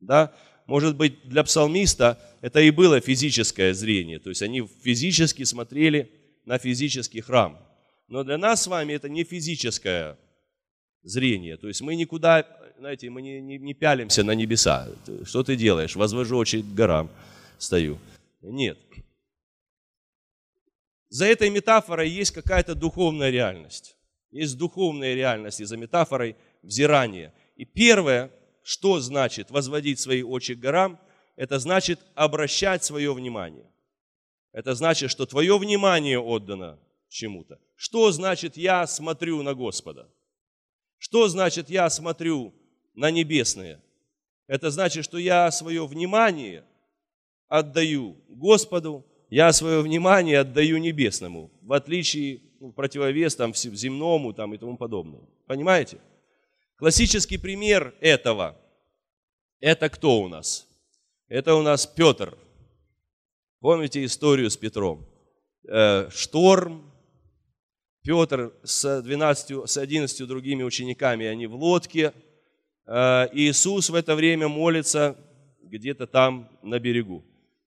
Да? 0.00 0.32
Может 0.66 0.96
быть, 0.96 1.28
для 1.28 1.42
псалмиста 1.42 2.20
это 2.40 2.60
и 2.60 2.70
было 2.70 3.00
физическое 3.00 3.74
зрение. 3.74 4.20
То 4.20 4.28
есть 4.28 4.42
они 4.42 4.66
физически 4.82 5.42
смотрели 5.42 6.10
на 6.44 6.58
физический 6.58 7.20
храм. 7.20 7.58
Но 8.12 8.24
для 8.24 8.36
нас 8.36 8.64
с 8.64 8.66
вами 8.66 8.92
это 8.92 9.08
не 9.08 9.24
физическое 9.24 10.18
зрение. 11.02 11.56
То 11.56 11.68
есть 11.68 11.80
мы 11.80 11.96
никуда, 11.96 12.46
знаете, 12.76 13.08
мы 13.08 13.22
не, 13.22 13.40
не, 13.40 13.56
не 13.56 13.72
пялимся 13.72 14.22
на 14.22 14.32
небеса. 14.32 14.86
Что 15.24 15.42
ты 15.42 15.56
делаешь? 15.56 15.96
Возвожу 15.96 16.36
очи 16.36 16.60
к 16.60 16.74
горам 16.74 17.08
стою. 17.56 17.98
Нет. 18.42 18.78
За 21.08 21.24
этой 21.24 21.48
метафорой 21.48 22.10
есть 22.10 22.32
какая-то 22.32 22.74
духовная 22.74 23.30
реальность. 23.30 23.96
Есть 24.30 24.58
духовная 24.58 25.14
реальность, 25.14 25.60
и 25.60 25.64
за 25.64 25.78
метафорой 25.78 26.36
взирание. 26.62 27.32
И 27.56 27.64
первое, 27.64 28.30
что 28.62 29.00
значит 29.00 29.50
возводить 29.50 30.00
свои 30.00 30.22
очи 30.22 30.54
к 30.54 30.58
горам, 30.58 31.00
это 31.36 31.58
значит 31.58 31.98
обращать 32.14 32.84
свое 32.84 33.14
внимание. 33.14 33.64
Это 34.52 34.74
значит, 34.74 35.10
что 35.10 35.24
твое 35.24 35.56
внимание 35.58 36.20
отдано 36.20 36.78
чему-то. 37.08 37.58
Что 37.82 38.12
значит 38.12 38.56
я 38.56 38.86
смотрю 38.86 39.42
на 39.42 39.54
Господа? 39.54 40.08
Что 40.98 41.26
значит 41.26 41.68
я 41.68 41.90
смотрю 41.90 42.54
на 42.94 43.10
небесное? 43.10 43.82
Это 44.46 44.70
значит, 44.70 45.04
что 45.04 45.18
я 45.18 45.50
свое 45.50 45.84
внимание 45.84 46.64
отдаю 47.48 48.16
Господу, 48.28 49.04
я 49.30 49.52
свое 49.52 49.80
внимание 49.80 50.38
отдаю 50.38 50.78
небесному, 50.78 51.50
в 51.60 51.72
отличие, 51.72 52.42
ну, 52.60 52.70
противовес 52.70 53.34
там, 53.34 53.52
земному 53.52 54.32
там, 54.32 54.54
и 54.54 54.58
тому 54.58 54.76
подобное. 54.76 55.22
Понимаете? 55.48 55.98
Классический 56.76 57.36
пример 57.36 57.96
этого, 58.00 58.56
это 59.58 59.88
кто 59.88 60.20
у 60.20 60.28
нас? 60.28 60.68
Это 61.26 61.56
у 61.56 61.62
нас 61.62 61.84
Петр. 61.84 62.38
Помните 63.58 64.04
историю 64.04 64.50
с 64.50 64.56
Петром? 64.56 65.04
Э, 65.66 66.08
шторм, 66.10 66.91
Петр 68.02 68.52
с, 68.64 69.02
12, 69.02 69.70
с 69.70 69.76
11 69.76 70.26
другими 70.26 70.64
учениками, 70.64 71.26
они 71.26 71.46
в 71.46 71.54
лодке. 71.54 72.12
Э, 72.84 73.28
Иисус 73.32 73.90
в 73.90 73.94
это 73.94 74.16
время 74.16 74.48
молится 74.48 75.16
где-то 75.62 76.06
там 76.06 76.48
на 76.62 76.80
берегу. 76.80 77.24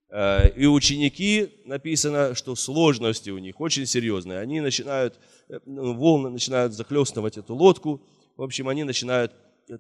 Э, 0.10 0.50
и 0.50 0.66
ученики, 0.66 1.62
написано, 1.64 2.36
что 2.36 2.56
сложности 2.56 3.30
у 3.30 3.38
них 3.38 3.62
очень 3.62 3.86
серьезные. 3.86 4.40
Они 4.40 4.60
начинают, 4.60 5.20
э, 5.48 5.60
ну, 5.66 5.94
волны 5.94 6.30
начинают 6.30 6.74
захлестывать 6.74 7.38
эту 7.38 7.56
лодку. 7.56 8.02
В 8.36 8.44
общем, 8.44 8.68
они 8.68 8.84
начинают 8.84 9.32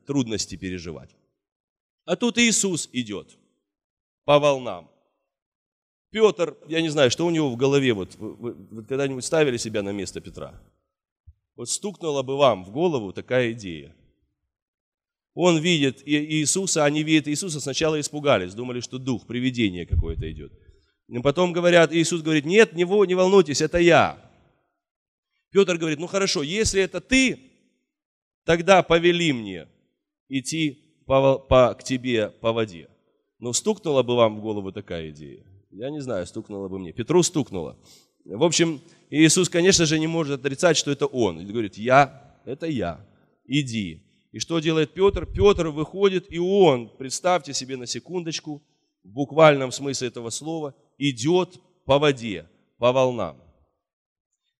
трудности 0.05 0.55
переживать. 0.55 1.09
А 2.05 2.15
тут 2.15 2.37
Иисус 2.37 2.89
идет 2.93 3.37
по 4.23 4.39
волнам. 4.39 4.89
Петр, 6.15 6.55
я 6.69 6.81
не 6.81 6.87
знаю, 6.87 7.11
что 7.11 7.25
у 7.25 7.29
него 7.29 7.49
в 7.49 7.57
голове, 7.57 7.93
вот 7.93 8.15
вы, 8.15 8.53
вы 8.53 8.85
когда-нибудь 8.85 9.25
ставили 9.25 9.57
себя 9.57 9.83
на 9.83 9.91
место 9.91 10.21
Петра? 10.21 10.53
Вот 11.57 11.69
стукнула 11.69 12.23
бы 12.23 12.37
вам 12.37 12.63
в 12.63 12.71
голову 12.71 13.11
такая 13.11 13.51
идея– 13.51 13.93
он 15.35 15.59
видит 15.59 16.01
Иисуса, 16.05 16.85
они 16.85 17.03
видят 17.03 17.27
Иисуса, 17.27 17.59
сначала 17.59 17.99
испугались, 17.99 18.53
думали, 18.53 18.79
что 18.79 18.97
дух, 18.97 19.27
привидение 19.27 19.85
какое-то 19.85 20.31
идет. 20.31 20.53
И 21.09 21.19
потом 21.19 21.51
говорят, 21.51 21.91
Иисус 21.91 22.21
говорит, 22.21 22.45
нет, 22.45 22.71
не, 22.71 22.85
не 23.05 23.15
волнуйтесь, 23.15 23.59
это 23.59 23.77
я. 23.77 24.17
Петр 25.51 25.77
говорит, 25.77 25.99
ну 25.99 26.07
хорошо, 26.07 26.41
если 26.41 26.81
это 26.81 27.01
ты, 27.01 27.37
тогда 28.45 28.81
повели 28.81 29.33
мне 29.33 29.67
идти 30.29 31.03
по, 31.05 31.37
по, 31.37 31.73
к 31.73 31.83
тебе 31.83 32.29
по 32.29 32.53
воде. 32.53 32.87
Ну, 33.39 33.51
стукнула 33.51 34.03
бы 34.03 34.15
вам 34.15 34.37
в 34.37 34.41
голову 34.41 34.71
такая 34.71 35.09
идея? 35.09 35.43
Я 35.77 35.89
не 35.89 35.99
знаю, 35.99 36.25
стукнула 36.25 36.69
бы 36.69 36.79
мне. 36.79 36.93
Петру 36.93 37.21
стукнула. 37.21 37.77
В 38.23 38.43
общем, 38.43 38.81
Иисус, 39.09 39.49
конечно 39.49 39.85
же, 39.85 39.99
не 39.99 40.07
может 40.07 40.39
отрицать, 40.39 40.77
что 40.77 40.89
это 40.89 41.05
Он. 41.05 41.37
Он 41.37 41.45
говорит, 41.45 41.77
я, 41.77 42.33
это 42.45 42.65
я, 42.65 43.05
иди. 43.45 44.01
И 44.31 44.39
что 44.39 44.59
делает 44.59 44.93
Петр? 44.93 45.25
Петр 45.25 45.67
выходит, 45.67 46.31
и 46.31 46.39
он, 46.39 46.89
представьте 46.97 47.53
себе 47.53 47.75
на 47.75 47.87
секундочку, 47.87 48.63
в 49.03 49.09
буквальном 49.09 49.71
смысле 49.71 50.07
этого 50.07 50.29
слова, 50.29 50.73
идет 50.97 51.59
по 51.83 51.99
воде, 51.99 52.49
по 52.77 52.93
волнам. 52.93 53.37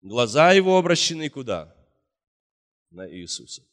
Глаза 0.02 0.52
его 0.52 0.78
обращены 0.78 1.30
куда? 1.30 1.74
На 2.92 3.10
Иисуса. 3.10 3.64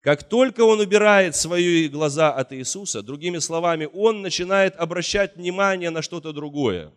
Как 0.00 0.28
только 0.28 0.62
он 0.62 0.80
убирает 0.80 1.34
свои 1.34 1.88
глаза 1.88 2.32
от 2.32 2.52
Иисуса, 2.52 3.02
другими 3.02 3.38
словами, 3.38 3.88
он 3.92 4.22
начинает 4.22 4.76
обращать 4.76 5.36
внимание 5.36 5.90
на 5.90 6.02
что-то 6.02 6.32
другое. 6.32 6.92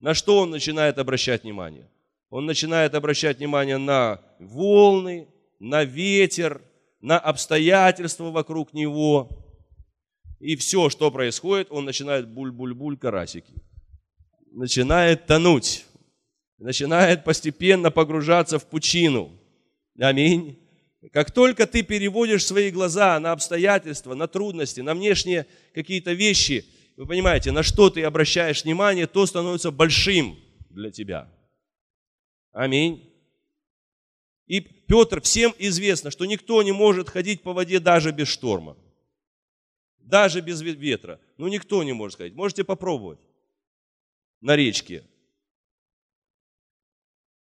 На 0.00 0.14
что 0.14 0.38
он 0.38 0.50
начинает 0.50 0.98
обращать 0.98 1.42
внимание? 1.42 1.90
Он 2.30 2.46
начинает 2.46 2.94
обращать 2.94 3.38
внимание 3.38 3.78
на 3.78 4.22
волны, 4.38 5.28
на 5.58 5.82
ветер, 5.84 6.62
на 7.00 7.18
обстоятельства 7.18 8.30
вокруг 8.30 8.72
него. 8.72 9.28
И 10.38 10.54
все, 10.54 10.88
что 10.90 11.10
происходит, 11.10 11.68
он 11.70 11.84
начинает 11.84 12.28
буль-буль-буль 12.28 12.96
карасики. 12.96 13.52
Начинает 14.52 15.26
тонуть. 15.26 15.84
Начинает 16.58 17.24
постепенно 17.24 17.90
погружаться 17.90 18.60
в 18.60 18.66
пучину. 18.66 19.32
Аминь. 19.98 20.58
Как 21.12 21.30
только 21.30 21.66
ты 21.66 21.82
переводишь 21.82 22.44
свои 22.44 22.70
глаза 22.70 23.18
на 23.20 23.32
обстоятельства, 23.32 24.14
на 24.14 24.28
трудности, 24.28 24.80
на 24.80 24.94
внешние 24.94 25.46
какие-то 25.74 26.12
вещи, 26.12 26.66
вы 26.96 27.06
понимаете, 27.06 27.52
на 27.52 27.62
что 27.62 27.90
ты 27.90 28.02
обращаешь 28.02 28.64
внимание, 28.64 29.06
то 29.06 29.24
становится 29.24 29.70
большим 29.70 30.38
для 30.70 30.90
тебя. 30.90 31.32
Аминь. 32.52 33.08
И 34.46 34.60
Петр, 34.60 35.20
всем 35.20 35.54
известно, 35.58 36.10
что 36.10 36.24
никто 36.24 36.62
не 36.62 36.72
может 36.72 37.08
ходить 37.08 37.42
по 37.42 37.52
воде 37.52 37.80
даже 37.80 38.10
без 38.12 38.28
шторма. 38.28 38.76
Даже 39.98 40.40
без 40.40 40.60
ветра. 40.62 41.20
Ну, 41.36 41.48
никто 41.48 41.82
не 41.84 41.92
может 41.92 42.18
ходить. 42.18 42.34
Можете 42.34 42.64
попробовать 42.64 43.20
на 44.40 44.56
речке. 44.56 45.04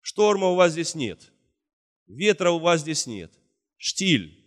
Шторма 0.00 0.48
у 0.48 0.54
вас 0.54 0.72
здесь 0.72 0.94
нет. 0.94 1.30
Ветра 2.06 2.50
у 2.50 2.58
вас 2.58 2.80
здесь 2.80 3.06
нет. 3.06 3.37
Штиль. 3.78 4.44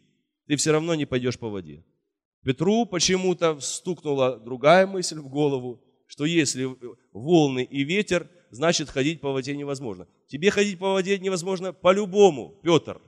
ты 0.47 0.57
все 0.57 0.71
равно 0.71 0.93
не 0.93 1.05
пойдешь 1.05 1.39
по 1.39 1.49
воде. 1.49 1.83
Петру 2.43 2.85
почему-то 2.85 3.59
стукнула 3.59 4.37
другая 4.37 4.85
мысль 4.85 5.19
в 5.19 5.29
голову, 5.29 5.81
что 6.07 6.25
если 6.25 6.67
волны 7.13 7.63
и 7.63 7.83
ветер, 7.83 8.29
значит 8.49 8.89
ходить 8.89 9.21
по 9.21 9.31
воде 9.31 9.55
невозможно. 9.55 10.07
Тебе 10.27 10.51
ходить 10.51 10.77
по 10.77 10.91
воде 10.91 11.17
невозможно 11.17 11.71
по-любому, 11.71 12.59
Петр. 12.63 13.01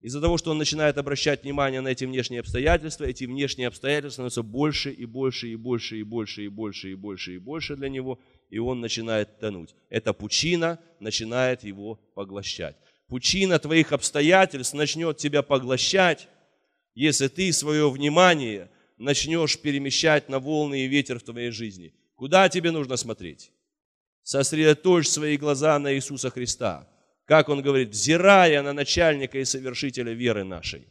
Из-за 0.00 0.20
того, 0.20 0.38
что 0.38 0.50
он 0.50 0.58
начинает 0.58 0.98
обращать 0.98 1.42
внимание 1.42 1.80
на 1.80 1.88
эти 1.88 2.04
внешние 2.04 2.40
обстоятельства, 2.40 3.04
эти 3.04 3.24
внешние 3.24 3.68
обстоятельства 3.68 4.28
становятся 4.28 4.42
больше 4.42 4.92
и 4.92 5.04
больше 5.04 5.48
и 5.48 5.56
больше 5.56 5.98
и 5.98 6.02
больше 6.02 6.44
и 6.44 6.48
больше 6.48 6.92
и 6.92 6.94
больше 6.94 7.34
и 7.34 7.38
больше 7.38 7.76
для 7.76 7.88
него, 7.88 8.20
и 8.50 8.58
он 8.58 8.80
начинает 8.80 9.38
тонуть. 9.38 9.74
Эта 9.88 10.12
пучина 10.12 10.78
начинает 11.00 11.64
его 11.64 11.96
поглощать. 12.14 12.76
Пучина 13.08 13.58
твоих 13.58 13.92
обстоятельств 13.92 14.74
начнет 14.74 15.16
тебя 15.16 15.42
поглощать, 15.42 16.28
если 16.94 17.28
ты 17.28 17.52
свое 17.52 17.90
внимание 17.90 18.70
начнешь 18.98 19.58
перемещать 19.58 20.28
на 20.28 20.38
волны 20.40 20.84
и 20.84 20.88
ветер 20.88 21.18
в 21.18 21.22
твоей 21.22 21.50
жизни. 21.50 21.94
Куда 22.16 22.48
тебе 22.48 22.70
нужно 22.70 22.96
смотреть? 22.96 23.52
Сосредоточь 24.22 25.06
свои 25.06 25.36
глаза 25.36 25.78
на 25.78 25.94
Иисуса 25.94 26.30
Христа. 26.30 26.88
Как 27.26 27.48
он 27.48 27.60
говорит, 27.62 27.90
взирая 27.90 28.62
на 28.62 28.72
начальника 28.72 29.38
и 29.38 29.44
совершителя 29.44 30.12
веры 30.12 30.44
нашей, 30.44 30.86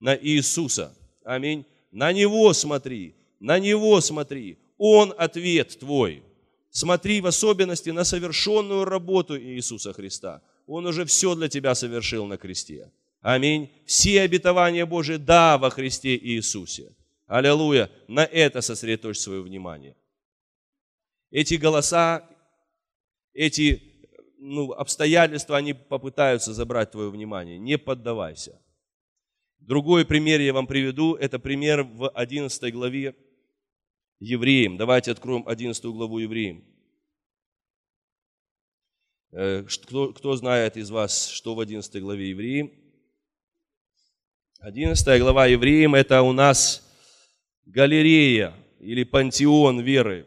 на 0.00 0.16
Иисуса. 0.16 0.96
Аминь. 1.24 1.64
На 1.92 2.12
Него 2.12 2.52
смотри, 2.52 3.14
на 3.38 3.58
Него 3.58 4.00
смотри. 4.00 4.58
Он 4.78 5.14
ответ 5.18 5.78
твой. 5.78 6.22
Смотри 6.70 7.20
в 7.20 7.26
особенности 7.26 7.90
на 7.90 8.04
совершенную 8.04 8.84
работу 8.84 9.38
Иисуса 9.38 9.92
Христа. 9.92 10.42
Он 10.70 10.86
уже 10.86 11.04
все 11.04 11.34
для 11.34 11.48
тебя 11.48 11.74
совершил 11.74 12.26
на 12.26 12.38
кресте. 12.38 12.92
Аминь. 13.22 13.72
Все 13.86 14.20
обетования 14.20 14.86
Божии 14.86 15.16
да 15.16 15.58
во 15.58 15.68
Христе 15.68 16.16
Иисусе. 16.16 16.94
Аллилуйя. 17.26 17.90
На 18.06 18.24
это 18.24 18.60
сосредоточь 18.60 19.18
свое 19.18 19.42
внимание. 19.42 19.96
Эти 21.32 21.54
голоса, 21.54 22.24
эти 23.32 23.82
ну, 24.38 24.70
обстоятельства, 24.70 25.56
они 25.56 25.72
попытаются 25.74 26.54
забрать 26.54 26.92
твое 26.92 27.10
внимание. 27.10 27.58
Не 27.58 27.76
поддавайся. 27.76 28.56
Другой 29.58 30.06
пример 30.06 30.40
я 30.40 30.52
вам 30.52 30.68
приведу. 30.68 31.16
Это 31.16 31.40
пример 31.40 31.82
в 31.82 32.08
11 32.10 32.72
главе 32.72 33.16
Евреям. 34.20 34.76
Давайте 34.76 35.10
откроем 35.10 35.42
11 35.48 35.84
главу 35.86 36.18
Евреям. 36.18 36.69
Э, 39.32 39.62
кто, 39.62 40.12
кто 40.12 40.34
знает 40.34 40.76
из 40.76 40.90
вас, 40.90 41.28
что 41.28 41.54
в 41.54 41.60
11 41.60 42.02
главе 42.02 42.30
Евреям? 42.30 42.72
11 44.58 45.20
глава 45.20 45.46
Евреям– 45.46 45.94
это 45.96 46.22
у 46.22 46.32
нас 46.32 46.82
галерея 47.64 48.54
или 48.80 49.04
пантеон 49.04 49.80
веры, 49.80 50.26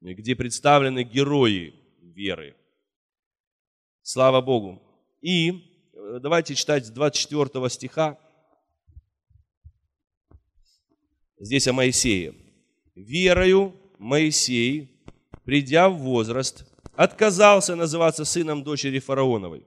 где 0.00 0.34
представлены 0.34 1.04
герои 1.04 1.74
веры. 2.00 2.56
Слава 4.02 4.40
Богу. 4.40 4.82
И 5.20 5.90
э, 5.94 6.18
давайте 6.20 6.56
читать 6.56 6.86
с 6.86 6.90
24 6.90 7.68
стиха. 7.70 8.18
Здесь 11.38 11.68
о 11.68 11.72
Моисее. 11.72 12.34
«Верою 12.96 13.74
Моисей, 13.98 15.06
придя 15.44 15.88
в 15.88 15.98
возраст, 15.98 16.71
отказался 16.94 17.76
называться 17.76 18.24
сыном 18.24 18.62
дочери 18.62 18.98
фараоновой 18.98 19.64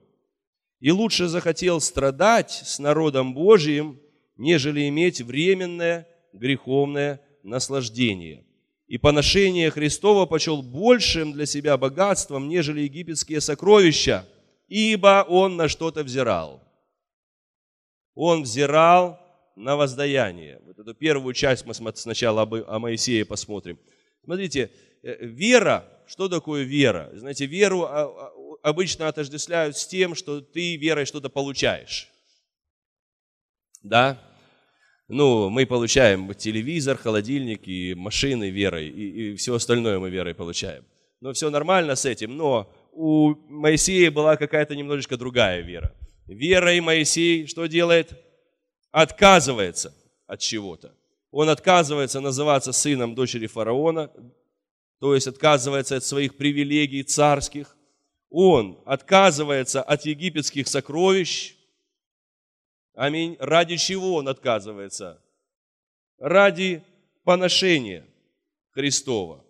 и 0.80 0.90
лучше 0.90 1.28
захотел 1.28 1.80
страдать 1.80 2.50
с 2.50 2.78
народом 2.78 3.34
Божиим, 3.34 4.00
нежели 4.36 4.88
иметь 4.88 5.20
временное 5.20 6.06
греховное 6.32 7.20
наслаждение. 7.42 8.44
И 8.86 8.98
поношение 8.98 9.70
Христова 9.70 10.26
почел 10.26 10.62
большим 10.62 11.32
для 11.32 11.46
себя 11.46 11.76
богатством, 11.76 12.48
нежели 12.48 12.82
египетские 12.82 13.40
сокровища, 13.40 14.26
ибо 14.68 15.24
он 15.28 15.56
на 15.56 15.68
что-то 15.68 16.04
взирал. 16.04 16.62
Он 18.14 18.42
взирал 18.42 19.18
на 19.56 19.76
воздаяние. 19.76 20.60
Вот 20.64 20.78
эту 20.78 20.94
первую 20.94 21.34
часть 21.34 21.66
мы 21.66 21.74
сначала 21.74 22.42
о 22.42 22.78
Моисее 22.78 23.24
посмотрим. 23.24 23.78
Смотрите, 24.22 24.70
э, 25.02 25.16
вера, 25.26 25.84
что 26.06 26.28
такое 26.28 26.64
вера? 26.64 27.10
Знаете, 27.14 27.46
веру 27.46 27.82
а, 27.82 28.04
а, 28.04 28.32
обычно 28.62 29.08
отождествляют 29.08 29.76
с 29.76 29.86
тем, 29.86 30.14
что 30.14 30.40
ты 30.40 30.76
верой 30.76 31.04
что-то 31.04 31.28
получаешь. 31.28 32.08
Да? 33.82 34.18
Ну, 35.08 35.50
мы 35.50 35.66
получаем 35.66 36.34
телевизор, 36.34 36.96
холодильник 36.96 37.68
и 37.68 37.94
машины 37.94 38.50
верой, 38.50 38.88
и, 38.88 39.32
и 39.32 39.36
все 39.36 39.54
остальное 39.54 39.98
мы 39.98 40.10
верой 40.10 40.34
получаем. 40.34 40.84
Но 41.20 41.32
все 41.32 41.50
нормально 41.50 41.94
с 41.94 42.04
этим, 42.04 42.36
но 42.36 42.72
у 42.92 43.34
Моисея 43.48 44.10
была 44.10 44.36
какая-то 44.36 44.74
немножечко 44.74 45.16
другая 45.16 45.60
вера. 45.60 45.94
И 46.26 46.80
Моисей 46.80 47.46
что 47.46 47.66
делает? 47.66 48.12
Отказывается 48.90 49.94
от 50.26 50.40
чего-то. 50.40 50.92
Он 51.30 51.50
отказывается 51.50 52.20
называться 52.20 52.72
сыном 52.72 53.14
дочери 53.14 53.46
фараона, 53.46 54.10
то 55.00 55.14
есть 55.14 55.26
отказывается 55.26 55.96
от 55.96 56.04
своих 56.04 56.36
привилегий 56.36 57.02
царских. 57.02 57.76
Он 58.30 58.80
отказывается 58.84 59.82
от 59.82 60.04
египетских 60.04 60.68
сокровищ, 60.68 61.56
Аминь. 62.96 63.36
Ради 63.38 63.76
чего 63.76 64.14
он 64.14 64.26
отказывается? 64.26 65.22
Ради 66.18 66.82
поношения 67.24 68.06
Христова. 68.70 69.44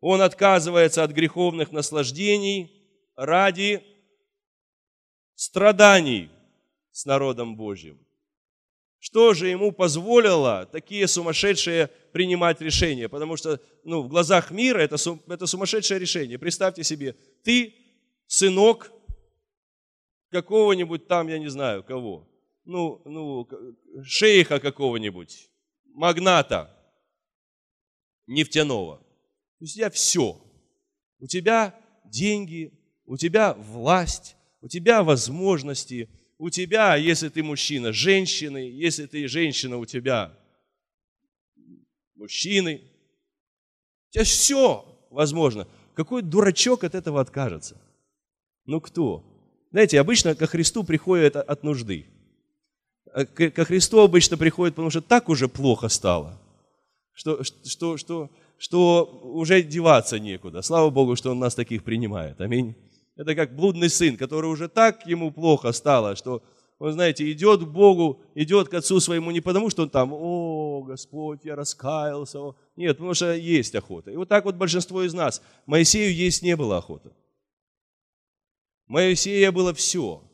Он 0.00 0.22
отказывается 0.22 1.04
от 1.04 1.10
греховных 1.10 1.70
наслаждений 1.70 2.72
ради 3.14 3.84
страданий 5.34 6.30
с 6.92 7.04
народом 7.04 7.56
Божьим. 7.56 8.00
Что 9.04 9.34
же 9.34 9.48
ему 9.48 9.72
позволило 9.72 10.64
такие 10.70 11.08
сумасшедшие 11.08 11.88
принимать 12.12 12.60
решения? 12.60 13.08
Потому 13.08 13.36
что 13.36 13.60
ну, 13.82 14.02
в 14.02 14.08
глазах 14.08 14.52
мира 14.52 14.78
это, 14.78 14.94
это 15.26 15.46
сумасшедшее 15.48 15.98
решение. 15.98 16.38
Представьте 16.38 16.84
себе, 16.84 17.16
ты 17.42 17.74
сынок 18.28 18.92
какого-нибудь 20.30 21.08
там, 21.08 21.26
я 21.26 21.40
не 21.40 21.50
знаю, 21.50 21.82
кого, 21.82 22.28
ну, 22.64 23.02
ну, 23.04 23.48
шейха 24.04 24.60
какого-нибудь, 24.60 25.50
магната 25.86 26.70
нефтяного. 28.28 29.04
У 29.58 29.64
тебя 29.64 29.90
все. 29.90 30.40
У 31.18 31.26
тебя 31.26 31.74
деньги, 32.04 32.72
у 33.04 33.16
тебя 33.16 33.54
власть, 33.54 34.36
у 34.60 34.68
тебя 34.68 35.02
возможности, 35.02 36.08
у 36.42 36.50
тебя, 36.50 36.96
если 36.96 37.28
ты 37.28 37.44
мужчина, 37.44 37.92
женщины, 37.92 38.68
если 38.68 39.06
ты 39.06 39.28
женщина, 39.28 39.76
у 39.76 39.86
тебя 39.86 40.36
мужчины. 42.16 42.80
У 44.08 44.12
тебя 44.12 44.24
все 44.24 44.84
возможно. 45.10 45.68
Какой 45.94 46.20
дурачок 46.20 46.82
от 46.82 46.96
этого 46.96 47.20
откажется? 47.20 47.80
Ну 48.66 48.80
кто? 48.80 49.24
Знаете, 49.70 50.00
обычно 50.00 50.34
ко 50.34 50.48
Христу 50.48 50.82
приходят 50.82 51.36
от 51.36 51.62
нужды. 51.62 52.06
А 53.14 53.24
ко 53.24 53.64
Христу 53.64 54.00
обычно 54.00 54.36
приходят, 54.36 54.74
потому 54.74 54.90
что 54.90 55.00
так 55.00 55.28
уже 55.28 55.46
плохо 55.46 55.88
стало, 55.88 56.42
что, 57.12 57.44
что, 57.44 57.96
что, 57.96 58.30
что 58.58 59.04
уже 59.22 59.62
деваться 59.62 60.18
некуда. 60.18 60.62
Слава 60.62 60.90
Богу, 60.90 61.14
что 61.14 61.30
Он 61.30 61.38
нас 61.38 61.54
таких 61.54 61.84
принимает. 61.84 62.40
Аминь. 62.40 62.74
Это 63.16 63.34
как 63.34 63.54
блудный 63.54 63.90
сын, 63.90 64.16
который 64.16 64.46
уже 64.46 64.68
так 64.68 65.06
ему 65.06 65.30
плохо 65.30 65.72
стало, 65.72 66.16
что 66.16 66.42
он, 66.78 66.92
знаете, 66.92 67.30
идет 67.30 67.60
к 67.60 67.68
Богу, 67.68 68.22
идет 68.34 68.68
к 68.68 68.74
Отцу 68.74 68.98
своему 68.98 69.30
не 69.30 69.40
потому, 69.40 69.70
что 69.70 69.82
он 69.82 69.90
там, 69.90 70.12
о, 70.12 70.82
Господь, 70.82 71.44
я 71.44 71.54
раскаялся. 71.54 72.40
Нет, 72.74 72.96
потому 72.96 73.14
что 73.14 73.32
есть 73.34 73.74
охота. 73.76 74.10
И 74.10 74.16
вот 74.16 74.28
так 74.28 74.44
вот 74.44 74.56
большинство 74.56 75.02
из 75.04 75.14
нас. 75.14 75.42
Моисею 75.66 76.12
есть 76.12 76.42
не 76.42 76.56
было 76.56 76.78
охоты. 76.78 77.12
Моисея 78.88 79.52
было 79.52 79.72
все. 79.72 80.28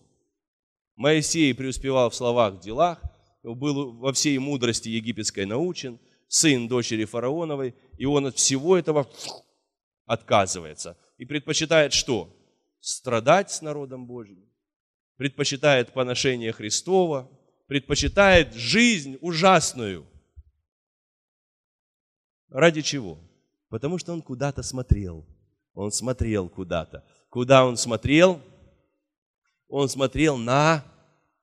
Моисей 0.96 1.54
преуспевал 1.54 2.08
в 2.08 2.14
словах, 2.14 2.54
в 2.54 2.60
делах, 2.60 3.02
был 3.42 3.92
во 3.92 4.12
всей 4.12 4.38
мудрости 4.38 4.88
египетской 4.88 5.44
научен, 5.44 6.00
сын 6.28 6.66
дочери 6.66 7.04
фараоновой, 7.04 7.74
и 7.98 8.06
он 8.06 8.26
от 8.26 8.36
всего 8.36 8.76
этого 8.76 9.06
отказывается. 10.06 10.96
И 11.18 11.26
предпочитает 11.26 11.92
что? 11.92 12.34
Страдать 12.80 13.50
с 13.50 13.62
народом 13.62 14.06
Божьим, 14.06 14.48
предпочитает 15.16 15.92
поношение 15.92 16.52
Христова, 16.52 17.30
предпочитает 17.66 18.54
жизнь 18.54 19.18
ужасную. 19.20 20.06
Ради 22.48 22.82
чего? 22.82 23.18
Потому 23.68 23.98
что 23.98 24.12
он 24.12 24.22
куда-то 24.22 24.62
смотрел. 24.62 25.26
Он 25.74 25.92
смотрел 25.92 26.48
куда-то. 26.48 27.04
Куда 27.28 27.66
он 27.66 27.76
смотрел? 27.76 28.40
Он 29.68 29.88
смотрел 29.88 30.36
на 30.36 30.84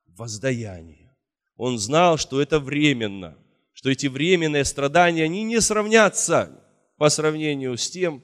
воздаяние. 0.07 1.15
Он 1.57 1.77
знал, 1.77 2.17
что 2.17 2.41
это 2.41 2.59
временно, 2.59 3.37
что 3.73 3.89
эти 3.89 4.07
временные 4.07 4.65
страдания, 4.65 5.23
они 5.23 5.43
не 5.43 5.61
сравнятся 5.61 6.49
по 6.97 7.09
сравнению 7.09 7.77
с 7.77 7.89
тем, 7.89 8.23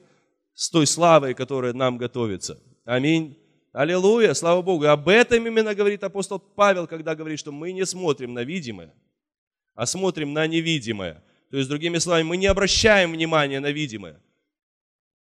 с 0.54 0.70
той 0.70 0.86
славой, 0.86 1.34
которая 1.34 1.72
нам 1.72 1.98
готовится. 1.98 2.60
Аминь. 2.84 3.38
Аллилуйя, 3.72 4.34
слава 4.34 4.60
Богу. 4.60 4.84
И 4.84 4.88
об 4.88 5.08
этом 5.08 5.46
именно 5.46 5.74
говорит 5.74 6.02
апостол 6.02 6.38
Павел, 6.38 6.86
когда 6.86 7.14
говорит, 7.14 7.38
что 7.38 7.52
мы 7.52 7.72
не 7.72 7.86
смотрим 7.86 8.34
на 8.34 8.44
видимое, 8.44 8.92
а 9.74 9.86
смотрим 9.86 10.32
на 10.32 10.46
невидимое. 10.46 11.22
То 11.50 11.56
есть, 11.56 11.68
другими 11.68 11.98
словами, 11.98 12.24
мы 12.24 12.36
не 12.36 12.46
обращаем 12.46 13.12
внимания 13.12 13.60
на 13.60 13.70
видимое. 13.70 14.20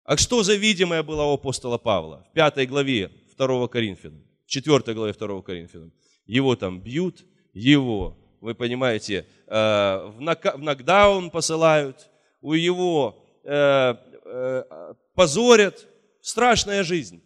А 0.03 0.15
что 0.17 0.43
за 0.43 0.55
видимое 0.55 1.03
было 1.03 1.23
у 1.23 1.33
апостола 1.33 1.77
Павла? 1.77 2.25
В 2.29 2.33
пятой 2.33 2.65
главе 2.65 3.11
2 3.37 3.67
Коринфянам, 3.67 4.23
4 4.45 4.93
главе 4.93 5.13
2 5.13 5.41
Коринфянам. 5.41 5.91
Его 6.25 6.55
там 6.55 6.79
бьют, 6.79 7.25
его, 7.53 8.17
вы 8.39 8.55
понимаете, 8.55 9.25
э, 9.47 10.11
в 10.15 10.21
нокдаун 10.21 11.29
посылают, 11.29 12.09
у 12.41 12.53
его 12.53 13.21
э, 13.43 13.95
э, 14.25 14.93
позорят. 15.15 15.87
Страшная 16.21 16.83
жизнь. 16.83 17.21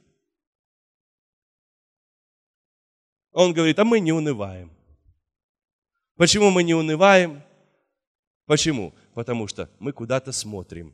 Он 3.32 3.54
говорит, 3.54 3.80
а 3.80 3.86
мы 3.86 4.00
не 4.00 4.12
унываем. 4.12 4.72
Почему 6.18 6.52
мы 6.52 6.64
не 6.64 6.74
унываем? 6.74 7.42
Почему? 8.46 8.94
Потому 9.14 9.48
что 9.48 9.70
мы 9.80 9.92
куда-то 9.92 10.32
смотрим. 10.32 10.94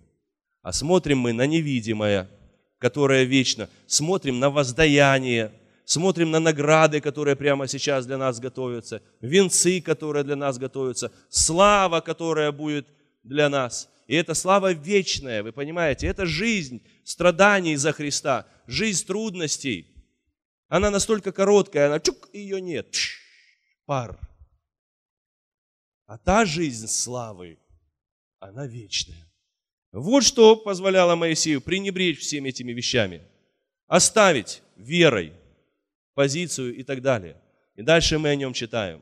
А 0.61 0.71
смотрим 0.71 1.19
мы 1.19 1.33
на 1.33 1.47
невидимое, 1.47 2.29
которое 2.77 3.23
вечно. 3.23 3.69
Смотрим 3.87 4.39
на 4.39 4.49
воздаяние, 4.49 5.51
смотрим 5.85 6.31
на 6.31 6.39
награды, 6.39 7.01
которые 7.01 7.35
прямо 7.35 7.67
сейчас 7.67 8.05
для 8.05 8.17
нас 8.17 8.39
готовятся, 8.39 9.01
венцы, 9.21 9.81
которые 9.81 10.23
для 10.23 10.35
нас 10.35 10.57
готовятся, 10.57 11.11
слава, 11.29 12.01
которая 12.01 12.51
будет 12.51 12.87
для 13.23 13.49
нас. 13.49 13.89
И 14.07 14.15
это 14.15 14.33
слава 14.33 14.71
вечная, 14.71 15.43
вы 15.43 15.51
понимаете, 15.51 16.07
это 16.07 16.25
жизнь 16.25 16.81
страданий 17.03 17.75
за 17.75 17.91
Христа, 17.91 18.45
жизнь 18.65 19.05
трудностей. 19.05 19.87
Она 20.67 20.91
настолько 20.91 21.31
короткая, 21.31 21.87
она 21.87 21.99
чук, 21.99 22.29
ее 22.33 22.59
нет. 22.59 22.93
Пар. 23.85 24.19
А 26.05 26.17
та 26.17 26.45
жизнь 26.45 26.87
славы, 26.87 27.57
она 28.39 28.67
вечная. 28.67 29.31
Вот 29.91 30.23
что 30.23 30.55
позволяло 30.55 31.15
Моисею 31.15 31.61
пренебречь 31.61 32.19
всеми 32.19 32.49
этими 32.49 32.73
вещами. 32.73 33.25
Оставить 33.87 34.61
верой 34.75 35.33
позицию 36.13 36.75
и 36.75 36.83
так 36.83 37.01
далее. 37.01 37.41
И 37.75 37.81
дальше 37.81 38.19
мы 38.19 38.29
о 38.29 38.35
нем 38.35 38.53
читаем. 38.53 39.01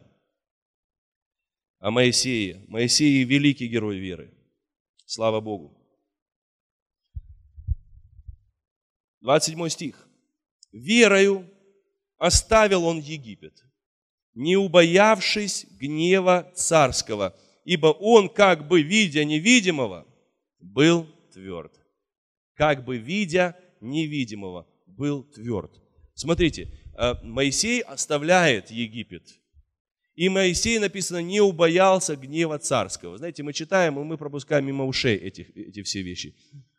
О 1.80 1.90
Моисее. 1.90 2.64
Моисей– 2.68 3.24
великий 3.26 3.68
герой 3.68 3.98
веры. 3.98 4.32
Слава 5.06 5.42
Богу. 5.42 5.76
27 9.22 9.70
стих. 9.70 10.08
«Верою 10.72 11.50
оставил 12.18 12.86
он 12.86 13.00
Египет, 13.00 13.64
не 14.34 14.58
убоявшись 14.58 15.66
гнева 15.80 16.52
царского, 16.56 17.36
ибо 17.64 17.88
он, 17.88 18.30
как 18.30 18.68
бы 18.68 18.82
видя 18.82 19.24
невидимого, 19.24 20.06
был 20.60 21.08
тверд. 21.34 21.74
Как 22.56 22.86
бы 22.86 22.98
видя 22.98 23.58
невидимого, 23.82 24.68
был 24.86 25.24
тверд. 25.24 25.72
Смотрите, 26.14 26.72
э, 26.98 27.16
Моисей 27.24 27.82
оставляет 27.82 28.72
Египет. 28.72 29.24
И 30.16 30.30
Моисей, 30.30 30.80
написано, 30.80 31.22
не 31.22 31.42
убоялся 31.42 32.16
гнева 32.16 32.58
царского. 32.58 33.18
Знаете, 33.18 33.44
мы 33.44 33.52
читаем, 33.52 34.00
и 34.00 34.04
мы 34.04 34.18
пропускаем 34.18 34.66
мимо 34.66 34.86
ушей 34.86 35.18
эти, 35.18 35.42
эти 35.42 35.84
все 35.84 36.02
вещи. 36.02 36.34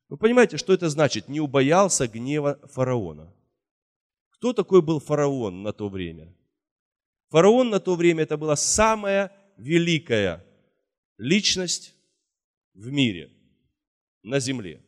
Вы 0.08 0.16
понимаете, 0.16 0.56
что 0.56 0.72
это 0.72 0.88
значит? 0.88 1.28
Не 1.28 1.40
убоялся 1.40 2.08
гнева 2.08 2.58
фараона. 2.72 3.34
Кто 4.38 4.52
такой 4.52 4.82
был 4.82 5.00
фараон 5.00 5.62
на 5.62 5.72
то 5.72 5.88
время? 5.88 6.34
Фараон 7.30 7.70
на 7.70 7.80
то 7.80 7.96
время 7.96 8.22
это 8.22 8.36
была 8.36 8.56
самая 8.56 9.32
великая 9.56 10.44
личность 11.18 11.94
в 12.74 12.90
мире, 12.90 13.30
на 14.22 14.38
земле. 14.38 14.82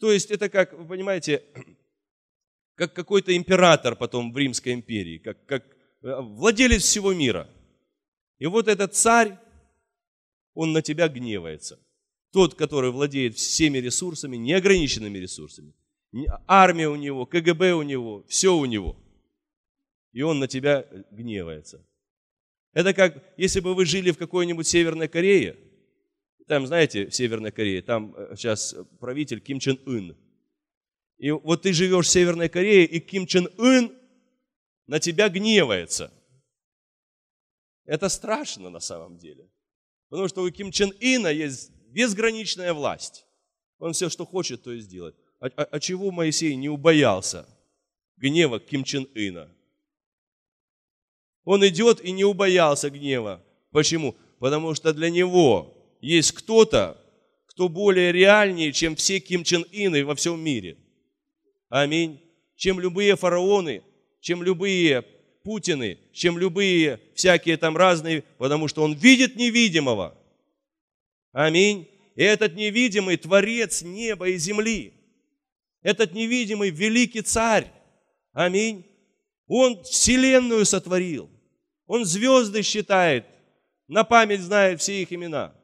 То 0.00 0.12
есть 0.12 0.30
это 0.30 0.48
как, 0.48 0.72
вы 0.72 0.86
понимаете, 0.86 1.44
как 2.74 2.92
какой-то 2.94 3.36
император 3.36 3.96
потом 3.96 4.32
в 4.32 4.36
Римской 4.36 4.72
империи, 4.72 5.18
как, 5.18 5.44
как 5.46 5.64
э, 6.02 6.20
владелец 6.20 6.82
всего 6.82 7.12
мира. 7.12 7.48
И 8.38 8.46
вот 8.46 8.68
этот 8.68 8.94
царь, 8.94 9.38
он 10.54 10.72
на 10.72 10.82
тебя 10.82 11.08
гневается. 11.08 11.78
Тот, 12.32 12.54
который 12.54 12.90
владеет 12.90 13.36
всеми 13.36 13.78
ресурсами, 13.78 14.36
неограниченными 14.36 15.18
ресурсами. 15.18 15.72
Армия 16.46 16.88
у 16.88 16.96
него, 16.96 17.26
КГБ 17.26 17.74
у 17.74 17.82
него, 17.82 18.24
все 18.28 18.56
у 18.56 18.64
него. 18.64 18.96
И 20.12 20.22
он 20.22 20.38
на 20.38 20.48
тебя 20.48 20.86
гневается. 21.10 21.84
Это 22.72 22.94
как, 22.94 23.22
если 23.36 23.60
бы 23.60 23.74
вы 23.74 23.84
жили 23.84 24.10
в 24.10 24.18
какой-нибудь 24.18 24.66
Северной 24.66 25.08
Корее, 25.08 25.56
там, 26.46 26.66
знаете, 26.66 27.06
в 27.06 27.14
Северной 27.14 27.52
Корее, 27.52 27.82
там 27.82 28.14
сейчас 28.34 28.72
э, 28.72 28.84
правитель 29.00 29.40
Ким 29.40 29.58
Чен 29.58 29.78
Ын. 29.86 30.16
И 31.18 31.30
вот 31.30 31.62
ты 31.62 31.72
живешь 31.72 32.06
в 32.06 32.10
Северной 32.10 32.48
Корее, 32.48 32.86
и 32.86 33.00
Ким 33.00 33.26
Чен 33.26 33.48
Ын 33.58 33.94
на 34.86 34.98
тебя 34.98 35.28
гневается. 35.28 36.10
Это 37.84 38.08
страшно 38.08 38.70
на 38.70 38.80
самом 38.80 39.18
деле. 39.18 39.50
Потому 40.08 40.28
что 40.28 40.42
у 40.42 40.50
Ким 40.50 40.70
Чен 40.70 40.92
Ына 41.00 41.28
есть 41.28 41.70
безграничная 41.88 42.72
власть. 42.72 43.26
Он 43.78 43.92
все, 43.92 44.08
что 44.08 44.24
хочет, 44.24 44.62
то 44.62 44.72
и 44.72 44.80
сделает. 44.80 45.16
А, 45.40 45.46
а, 45.56 45.68
а 45.70 45.80
чего 45.80 46.10
Моисей 46.10 46.56
не 46.56 46.68
убоялся 46.68 47.46
гнева 48.16 48.58
Ким 48.58 48.84
Чен 48.84 49.08
Ына? 49.14 49.48
Он 51.44 51.66
идет 51.66 52.04
и 52.04 52.10
не 52.10 52.24
убоялся 52.24 52.90
гнева. 52.90 53.42
Почему? 53.70 54.16
Потому 54.38 54.74
что 54.74 54.92
для 54.92 55.10
него 55.10 55.74
есть 56.00 56.32
кто-то, 56.32 57.02
кто 57.46 57.68
более 57.68 58.12
реальнее, 58.12 58.72
чем 58.72 58.96
все 58.96 59.20
Ким 59.20 59.44
Чен 59.44 59.64
Ины 59.72 60.04
во 60.04 60.14
всем 60.14 60.40
мире. 60.40 60.76
Аминь. 61.68 62.20
Чем 62.56 62.80
любые 62.80 63.16
фараоны, 63.16 63.82
чем 64.20 64.42
любые 64.42 65.04
Путины, 65.44 65.98
чем 66.12 66.36
любые 66.36 67.00
всякие 67.14 67.56
там 67.56 67.76
разные, 67.76 68.24
потому 68.36 68.68
что 68.68 68.82
он 68.82 68.94
видит 68.94 69.36
невидимого. 69.36 70.18
Аминь. 71.32 71.88
И 72.16 72.22
этот 72.22 72.54
невидимый 72.54 73.16
Творец 73.16 73.82
неба 73.82 74.28
и 74.28 74.36
земли, 74.36 74.92
этот 75.82 76.12
невидимый 76.12 76.70
великий 76.70 77.22
Царь, 77.22 77.70
аминь, 78.32 78.84
Он 79.46 79.82
Вселенную 79.82 80.64
сотворил, 80.64 81.28
Он 81.86 82.04
звезды 82.04 82.62
считает, 82.62 83.26
на 83.86 84.04
память 84.04 84.40
знает 84.40 84.80
все 84.80 85.02
их 85.02 85.12
имена. 85.12 85.54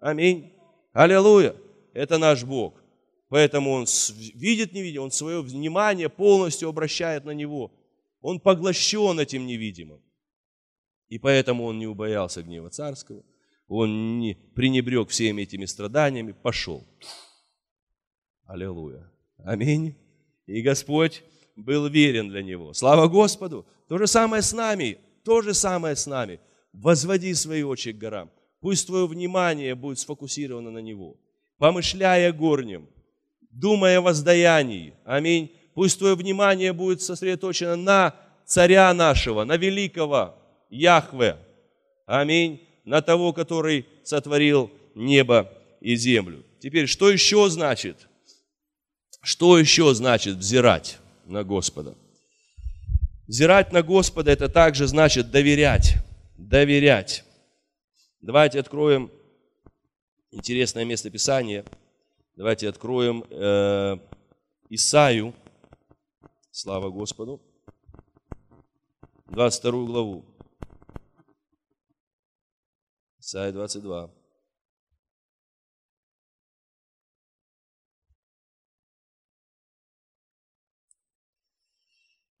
Аминь. 0.00 0.52
Аллилуйя. 0.92 1.54
Это 1.92 2.18
наш 2.18 2.44
Бог. 2.44 2.82
Поэтому 3.28 3.72
Он 3.72 3.86
видит 4.34 4.72
невидимое, 4.72 5.04
Он 5.04 5.10
свое 5.10 5.42
внимание 5.42 6.08
полностью 6.08 6.68
обращает 6.68 7.24
на 7.24 7.32
Него. 7.32 7.72
Он 8.20 8.40
поглощен 8.40 9.20
этим 9.20 9.46
невидимым. 9.46 10.00
И 11.08 11.18
поэтому 11.18 11.64
Он 11.64 11.78
не 11.78 11.86
убоялся 11.86 12.42
гнева 12.42 12.70
царского– 12.70 13.22
он 13.68 14.18
не 14.18 14.34
пренебрег 14.34 15.08
всеми 15.08 15.42
этими 15.42 15.64
страданиями, 15.64 16.32
пошел. 16.32 16.86
Аллилуйя. 18.44 19.10
Аминь. 19.44 19.94
И 20.46 20.62
Господь 20.62 21.22
был 21.54 21.86
верен 21.88 22.28
для 22.28 22.42
него. 22.42 22.72
Слава 22.72 23.08
Господу. 23.08 23.66
То 23.88 23.98
же 23.98 24.06
самое 24.06 24.42
с 24.42 24.52
нами. 24.52 24.98
То 25.22 25.42
же 25.42 25.54
самое 25.54 25.96
с 25.96 26.06
нами. 26.06 26.40
Возводи 26.72 27.34
свои 27.34 27.62
очи 27.62 27.92
к 27.92 27.98
горам. 27.98 28.30
Пусть 28.60 28.86
твое 28.86 29.06
внимание 29.06 29.74
будет 29.74 29.98
сфокусировано 29.98 30.70
на 30.70 30.78
Него. 30.78 31.16
Помышляя 31.58 32.32
горнем, 32.32 32.88
думая 33.50 33.98
о 33.98 34.02
воздаянии. 34.02 34.94
Аминь. 35.04 35.52
Пусть 35.74 35.98
твое 35.98 36.14
внимание 36.14 36.72
будет 36.72 37.02
сосредоточено 37.02 37.76
на 37.76 38.14
царя 38.46 38.92
нашего, 38.94 39.44
на 39.44 39.56
великого 39.56 40.34
Яхве. 40.70 41.36
Аминь 42.06 42.66
на 42.84 43.02
того, 43.02 43.32
который 43.32 43.86
сотворил 44.02 44.70
небо 44.94 45.50
и 45.80 45.96
землю. 45.96 46.44
Теперь, 46.60 46.86
что 46.86 47.10
еще 47.10 47.48
значит? 47.48 48.08
Что 49.24 49.58
еще 49.58 49.94
значит 49.94 50.36
взирать 50.36 50.98
на 51.24 51.44
Господа? 51.44 51.96
Взирать 53.26 53.72
на 53.72 53.82
Господа– 53.82 54.30
это 54.32 54.50
также 54.50 54.86
значит 54.86 55.30
доверять. 55.30 55.94
Доверять. 56.36 57.24
Давайте 58.20 58.60
откроем 58.60 59.10
интересное 60.30 60.84
место 60.84 61.08
Писания. 61.08 61.64
Давайте 62.36 62.68
откроем 62.68 63.24
э, 63.30 63.96
Исаию. 64.68 65.34
Слава 66.50 66.90
Господу. 66.90 67.40
22 69.28 69.86
главу. 69.86 70.26
Исайя 73.18 73.52
22. 73.52 74.23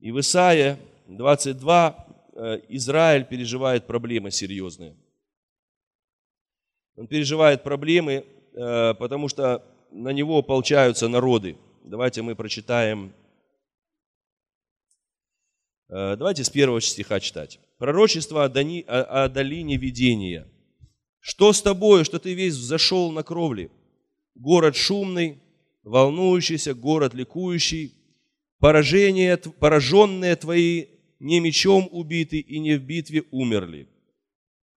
И 0.04 0.12
в 0.12 0.20
Исаия 0.20 0.78
22 1.06 2.06
э, 2.34 2.60
Израиль 2.68 3.24
переживает 3.24 3.86
проблемы 3.86 4.30
серьезные. 4.30 4.94
Он 6.96 7.06
переживает 7.06 7.62
проблемы, 7.62 8.26
э, 8.52 8.94
потому 8.98 9.28
что 9.28 9.64
на 9.90 10.10
него 10.10 10.40
ополчаются 10.40 11.08
народы. 11.08 11.56
Давайте 11.84 12.20
мы 12.20 12.36
прочитаем, 12.36 13.14
э, 15.88 16.16
давайте 16.16 16.44
с 16.44 16.50
первого 16.50 16.82
стиха 16.82 17.18
читать. 17.18 17.58
Пророчество 17.78 18.44
о, 18.44 18.50
Дани, 18.50 18.84
о, 18.86 19.24
о 19.24 19.28
долине 19.30 19.78
видения. 19.78 20.46
Что 21.20 21.54
с 21.54 21.62
тобою, 21.62 22.04
что 22.04 22.18
ты 22.18 22.34
весь 22.34 22.56
взошел 22.56 23.10
на 23.10 23.22
кровли? 23.22 23.70
Город 24.34 24.76
шумный, 24.76 25.38
волнующийся, 25.82 26.74
город 26.74 27.14
ликующий, 27.14 27.94
поражение, 28.60 29.36
пораженные 29.36 30.36
твои 30.36 30.86
не 31.18 31.40
мечом 31.40 31.88
убиты 31.90 32.38
и 32.38 32.58
не 32.58 32.74
в 32.76 32.82
битве 32.82 33.24
умерли. 33.30 33.88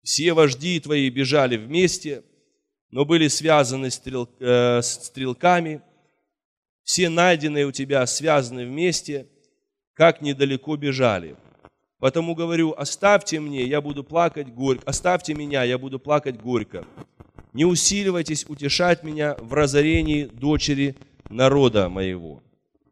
Все 0.03 0.35
вожди 0.35 0.79
твои 0.81 1.09
бежали 1.09 1.57
вместе, 1.57 2.23
но 2.91 3.05
были 3.05 3.29
связаны 3.29 3.91
стрел, 3.91 4.29
э, 4.39 4.83
стрелками. 4.83 5.81
Все 6.83 7.09
найденные 7.09 7.67
у 7.67 7.73
тебя 7.73 8.07
связаны 8.07 8.67
вместе, 8.67 9.27
как 9.95 10.21
недалеко 10.21 10.77
бежали. 10.77 11.37
Потому 11.99 12.35
говорю, 12.35 12.73
оставьте 12.77 13.41
мне, 13.41 13.65
я 13.65 13.81
буду 13.81 14.05
плакать 14.05 14.49
горько. 14.49 14.83
Оставьте 14.85 15.33
меня, 15.33 15.65
я 15.65 15.79
буду 15.79 15.99
плакать 15.99 16.39
горько. 16.39 16.87
Не 17.55 17.65
усиливайтесь 17.65 18.45
утешать 18.47 19.03
меня 19.03 19.37
в 19.41 19.55
разорении 19.55 20.25
дочери 20.25 20.95
народа 21.31 21.89
моего. 21.89 22.44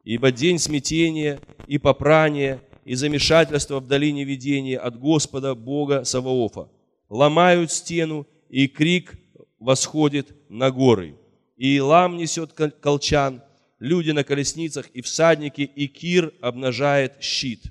Ибо 0.05 0.33
день 0.33 0.59
смятения 0.59 1.41
и 1.67 1.79
попрания 1.79 2.61
и 2.85 2.95
замешательства 2.95 3.81
в 3.81 3.87
долине 3.87 4.25
видения 4.25 4.79
от 4.79 4.99
Господа 4.99 5.55
Бога 5.55 6.05
Саваофа– 6.05 6.69
ломают 7.13 7.71
стену, 7.71 8.27
и 8.49 8.67
крик 8.67 9.15
восходит 9.59 10.35
на 10.49 10.71
горы. 10.71 11.17
И 11.57 11.79
лам 11.79 12.17
несет 12.17 12.53
колчан, 12.53 13.43
люди 13.79 14.11
на 14.11 14.25
колесницах 14.25 14.89
и 14.95 15.03
всадники, 15.03 15.61
и 15.61 15.87
Кир 15.89 16.33
обнажает 16.41 17.23
щит. 17.23 17.65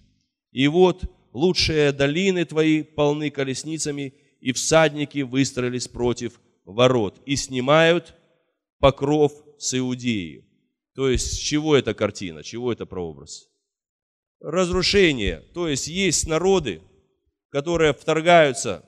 И 0.51 0.67
вот 0.67 1.03
лучшие 1.33 1.91
долины 1.91 2.45
твои 2.45 2.83
полны 2.83 3.31
колесницами, 3.31 4.13
и 4.39 4.53
всадники 4.53 5.21
выстроились 5.21 5.87
против 5.87 6.39
ворот 6.65 7.19
и 7.25 7.35
снимают 7.35 8.15
покров 8.79 9.33
с 9.57 9.77
Иудеи. 9.77 10.45
То 10.95 11.09
есть, 11.09 11.41
чего 11.41 11.75
эта 11.75 11.93
картина, 11.93 12.43
чего 12.43 12.71
это 12.71 12.85
прообраз? 12.85 13.49
Разрушение. 14.39 15.41
То 15.53 15.67
есть, 15.67 15.87
есть 15.87 16.27
народы, 16.27 16.81
которые 17.49 17.93
вторгаются 17.93 18.83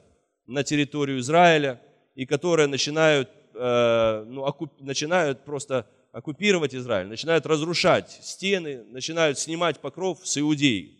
на 0.45 0.63
территорию 0.63 1.19
Израиля 1.19 1.81
и 2.15 2.25
которые 2.25 2.67
начинают, 2.67 3.29
э, 3.53 4.25
ну, 4.27 4.43
оккуп, 4.43 4.81
начинают 4.81 5.45
просто 5.45 5.89
оккупировать 6.11 6.75
Израиль, 6.75 7.07
начинают 7.07 7.45
разрушать 7.45 8.19
стены, 8.21 8.83
начинают 8.83 9.39
снимать 9.39 9.79
покров 9.79 10.19
с 10.23 10.37
Иудеи. 10.37 10.97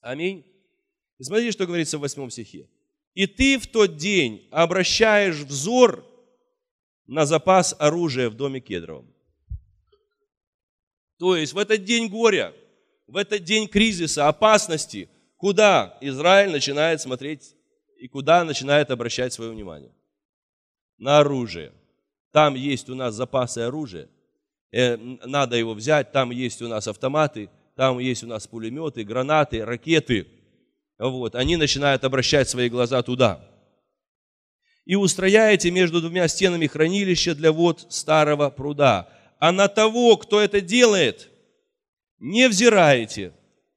Аминь. 0.00 0.44
И 1.18 1.24
смотрите, 1.24 1.52
что 1.52 1.66
говорится 1.66 1.98
в 1.98 2.00
8 2.00 2.30
стихе. 2.30 2.68
«И 3.14 3.26
ты 3.26 3.58
в 3.58 3.66
тот 3.66 3.96
день 3.96 4.48
обращаешь 4.50 5.36
взор 5.36 6.04
на 7.06 7.26
запас 7.26 7.76
оружия 7.78 8.30
в 8.30 8.34
доме 8.34 8.60
Кедровом». 8.60 9.12
То 11.22 11.36
есть 11.36 11.52
в 11.52 11.58
этот 11.58 11.84
день 11.84 12.08
горя, 12.08 12.52
в 13.06 13.16
этот 13.16 13.44
день 13.44 13.68
кризиса, 13.68 14.26
опасности, 14.26 15.08
куда 15.36 15.96
Израиль 16.00 16.50
начинает 16.50 17.00
смотреть 17.00 17.54
и 17.96 18.08
куда 18.08 18.42
начинает 18.42 18.90
обращать 18.90 19.32
свое 19.32 19.52
внимание? 19.52 19.92
На 20.98 21.20
оружие. 21.20 21.70
Там 22.32 22.56
есть 22.56 22.90
у 22.90 22.96
нас 22.96 23.14
запасы 23.14 23.58
оружия, 23.58 24.08
э, 24.72 24.96
надо 24.96 25.56
его 25.56 25.74
взять, 25.74 26.10
там 26.10 26.32
есть 26.32 26.60
у 26.60 26.66
нас 26.66 26.88
автоматы, 26.88 27.50
там 27.76 28.00
есть 28.00 28.24
у 28.24 28.26
нас 28.26 28.48
пулеметы, 28.48 29.04
гранаты, 29.04 29.64
ракеты. 29.64 30.26
Вот, 30.98 31.36
они 31.36 31.56
начинают 31.56 32.02
обращать 32.02 32.48
свои 32.48 32.68
глаза 32.68 33.00
туда. 33.04 33.48
И 34.84 34.96
устрояете 34.96 35.70
между 35.70 36.00
двумя 36.00 36.26
стенами 36.26 36.66
хранилища 36.66 37.36
для 37.36 37.52
вод 37.52 37.86
старого 37.90 38.50
пруда. 38.50 39.08
А 39.42 39.50
на 39.50 39.66
того, 39.66 40.16
кто 40.18 40.40
это 40.40 40.60
делает, 40.60 41.28
не 42.20 42.48
взираете 42.48 43.32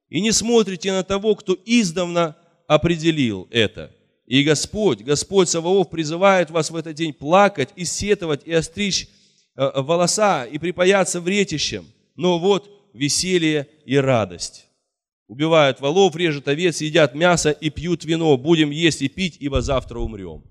и 0.09 0.21
не 0.21 0.31
смотрите 0.31 0.91
на 0.91 1.03
того, 1.03 1.33
кто 1.33 1.57
издавна 1.65 2.37
определил 2.67 3.47
это. 3.49 3.91
И 4.27 4.43
Господь, 4.43 5.01
Господь 5.01 5.49
Саваоф 5.49 5.89
призывает 5.89 6.51
вас 6.51 6.69
в 6.69 6.75
этот 6.75 6.93
день 6.93 7.13
плакать 7.13 7.69
и 7.75 7.83
сетовать, 7.83 8.41
и 8.45 8.53
остричь 8.53 9.09
э, 9.55 9.81
волоса, 9.81 10.43
и 10.43 10.59
припаяться 10.59 11.19
вретищем. 11.19 11.87
Но 12.15 12.37
вот 12.37 12.69
веселье 12.93 13.67
и 13.87 13.95
радость. 13.95 14.67
Убивают 15.27 15.79
волов, 15.81 16.15
режут 16.15 16.47
овец, 16.47 16.79
едят 16.79 17.15
мясо 17.15 17.49
и 17.49 17.71
пьют 17.71 18.05
вино. 18.05 18.37
Будем 18.37 18.69
есть 18.69 19.01
и 19.01 19.07
пить, 19.07 19.37
ибо 19.39 19.63
завтра 19.63 19.97
умрем. 19.97 20.43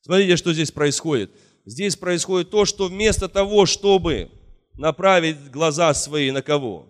Смотрите, 0.00 0.38
что 0.38 0.54
здесь 0.54 0.70
происходит. 0.70 1.32
Здесь 1.66 1.96
происходит 1.96 2.48
то, 2.48 2.64
что 2.64 2.86
вместо 2.86 3.28
того, 3.28 3.66
чтобы 3.66 4.30
направить 4.78 5.50
глаза 5.50 5.92
свои 5.92 6.30
на 6.30 6.40
кого? 6.40 6.86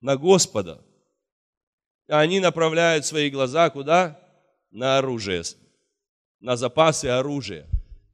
На 0.00 0.16
Господа. 0.16 0.82
Они 2.08 2.40
направляют 2.40 3.06
свои 3.06 3.30
глаза 3.30 3.70
куда? 3.70 4.20
на 4.76 4.98
оружие, 4.98 5.42
на 6.40 6.56
запасы 6.56 7.06
оружия. 7.06 7.66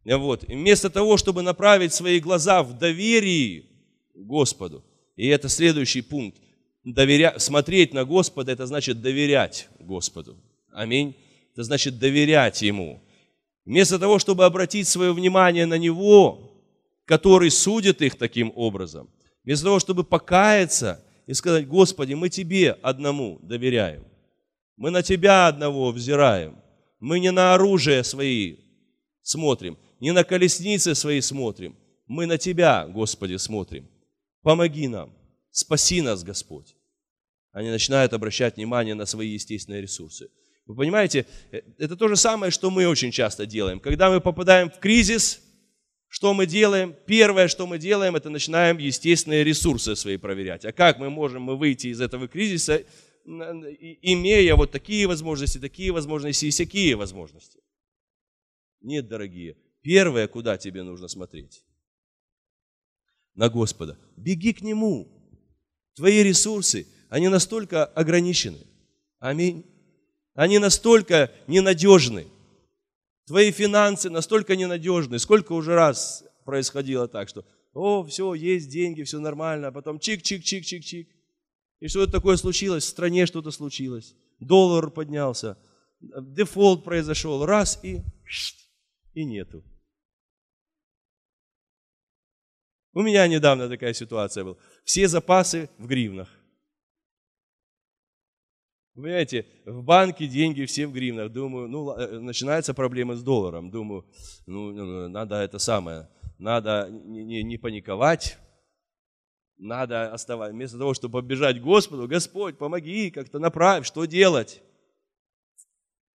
Вот. 0.04 0.44
Вместо 0.44 0.90
того, 0.90 1.16
чтобы 1.16 1.42
направить 1.42 1.92
свои 1.92 2.20
глаза 2.20 2.62
в 2.62 2.78
доверии 2.78 3.66
Господу, 4.14 4.84
и 5.16 5.26
это 5.26 5.48
следующий 5.48 6.02
пункт, 6.02 6.40
доверя... 6.84 7.34
смотреть 7.38 7.92
на 7.92 8.04
Господа, 8.04 8.52
это 8.52 8.66
значит 8.66 9.00
доверять 9.00 9.68
Господу. 9.80 10.36
Аминь. 10.72 11.16
Это 11.52 11.64
значит 11.64 11.98
доверять 11.98 12.62
Ему. 12.62 13.02
Вместо 13.64 13.98
того, 13.98 14.18
чтобы 14.18 14.44
обратить 14.44 14.86
свое 14.86 15.12
внимание 15.12 15.66
на 15.66 15.78
Него, 15.78 16.51
который 17.04 17.50
судит 17.50 18.02
их 18.02 18.16
таким 18.16 18.52
образом, 18.54 19.10
вместо 19.44 19.66
того, 19.66 19.78
чтобы 19.78 20.04
покаяться 20.04 21.04
и 21.26 21.34
сказать, 21.34 21.66
Господи, 21.66 22.14
мы 22.14 22.28
Тебе 22.28 22.72
одному 22.72 23.38
доверяем. 23.42 24.04
Мы 24.76 24.90
на 24.90 25.02
Тебя 25.02 25.48
одного 25.48 25.92
взираем. 25.92 26.58
Мы 27.00 27.20
не 27.20 27.32
на 27.32 27.54
оружие 27.54 28.04
свои 28.04 28.58
смотрим, 29.22 29.78
не 30.00 30.12
на 30.12 30.24
колесницы 30.24 30.94
свои 30.94 31.20
смотрим. 31.20 31.76
Мы 32.06 32.26
на 32.26 32.38
Тебя, 32.38 32.86
Господи, 32.86 33.36
смотрим. 33.36 33.88
Помоги 34.42 34.88
нам, 34.88 35.12
спаси 35.50 36.00
нас, 36.00 36.22
Господь. 36.24 36.76
Они 37.52 37.68
начинают 37.68 38.12
обращать 38.12 38.56
внимание 38.56 38.94
на 38.94 39.06
свои 39.06 39.28
естественные 39.28 39.82
ресурсы. 39.82 40.30
Вы 40.66 40.74
понимаете, 40.74 41.26
э, 41.50 41.60
это 41.78 41.96
то 41.96 42.08
же 42.08 42.16
самое, 42.16 42.50
что 42.50 42.70
мы 42.70 42.86
очень 42.86 43.10
часто 43.10 43.46
делаем. 43.46 43.78
Когда 43.78 44.10
мы 44.10 44.20
попадаем 44.20 44.70
в 44.70 44.78
кризис, 44.78 45.40
что 46.12 46.34
мы 46.34 46.44
делаем? 46.44 46.94
Первое, 47.06 47.48
что 47.48 47.66
мы 47.66 47.78
делаем, 47.78 48.16
это 48.16 48.28
начинаем 48.28 48.76
естественные 48.76 49.44
ресурсы 49.44 49.96
свои 49.96 50.18
проверять. 50.18 50.62
А 50.66 50.70
как 50.70 50.98
мы 50.98 51.08
можем 51.08 51.40
мы 51.40 51.56
выйти 51.56 51.86
из 51.86 52.02
этого 52.02 52.28
кризиса 52.28 52.84
имея 53.24 54.54
вот 54.56 54.72
такие 54.72 55.06
возможности, 55.06 55.56
такие 55.56 55.90
возможности 55.90 56.44
и 56.44 56.50
всякие 56.50 56.96
возможности. 56.96 57.60
Нет, 58.82 59.08
дорогие, 59.08 59.56
первое, 59.80 60.28
куда 60.28 60.58
тебе 60.58 60.82
нужно 60.82 61.08
смотреть? 61.08 61.64
На 63.34 63.48
Господа. 63.48 63.96
Беги 64.18 64.52
к 64.52 64.60
Нему. 64.60 65.08
Твои 65.94 66.22
ресурсы, 66.22 66.86
они 67.08 67.28
настолько 67.28 67.86
ограничены. 67.86 68.58
Аминь. 69.18 69.64
Они 70.34 70.58
настолько 70.58 71.32
ненадежны. 71.46 72.26
Твои 73.26 73.52
финансы 73.52 74.10
настолько 74.10 74.56
ненадежны. 74.56 75.18
Сколько 75.18 75.52
уже 75.52 75.74
раз 75.74 76.24
происходило 76.44 77.06
так, 77.08 77.28
что, 77.28 77.44
о, 77.72 78.02
все, 78.04 78.34
есть 78.34 78.68
деньги, 78.68 79.02
все 79.02 79.20
нормально, 79.20 79.68
а 79.68 79.72
потом 79.72 79.98
чик-чик-чик-чик-чик. 79.98 81.06
И 81.80 81.88
что-то 81.88 82.12
такое 82.12 82.36
случилось, 82.36 82.84
в 82.84 82.88
стране 82.88 83.26
что-то 83.26 83.50
случилось. 83.50 84.14
Доллар 84.40 84.90
поднялся, 84.90 85.58
дефолт 86.00 86.84
произошел, 86.84 87.44
раз 87.46 87.78
и, 87.82 88.02
и 89.14 89.24
нету. 89.24 89.64
У 92.94 93.02
меня 93.02 93.26
недавно 93.26 93.68
такая 93.68 93.94
ситуация 93.94 94.44
была. 94.44 94.56
Все 94.84 95.08
запасы 95.08 95.70
в 95.78 95.86
гривнах. 95.86 96.28
Понимаете, 98.94 99.46
в 99.64 99.82
банке 99.82 100.26
деньги 100.26 100.66
все 100.66 100.86
в 100.86 100.92
гривнах. 100.92 101.32
Думаю, 101.32 101.66
ну, 101.68 101.92
э, 101.92 102.18
начинается 102.18 102.74
проблема 102.74 103.16
с 103.16 103.22
долларом. 103.22 103.70
Думаю, 103.70 104.04
ну, 104.46 104.70
ну, 104.70 104.84
ну, 104.84 105.08
надо 105.08 105.36
это 105.36 105.58
самое, 105.58 106.10
надо 106.38 106.90
не, 106.90 107.24
не, 107.24 107.42
не 107.42 107.56
паниковать, 107.56 108.36
надо 109.56 110.12
оставать. 110.12 110.52
Вместо 110.52 110.76
того, 110.76 110.92
чтобы 110.92 111.22
побежать 111.22 111.58
к 111.58 111.62
Господу, 111.62 112.06
Господь, 112.06 112.58
помоги, 112.58 113.10
как-то 113.10 113.38
направь, 113.38 113.86
что 113.86 114.04
делать? 114.04 114.60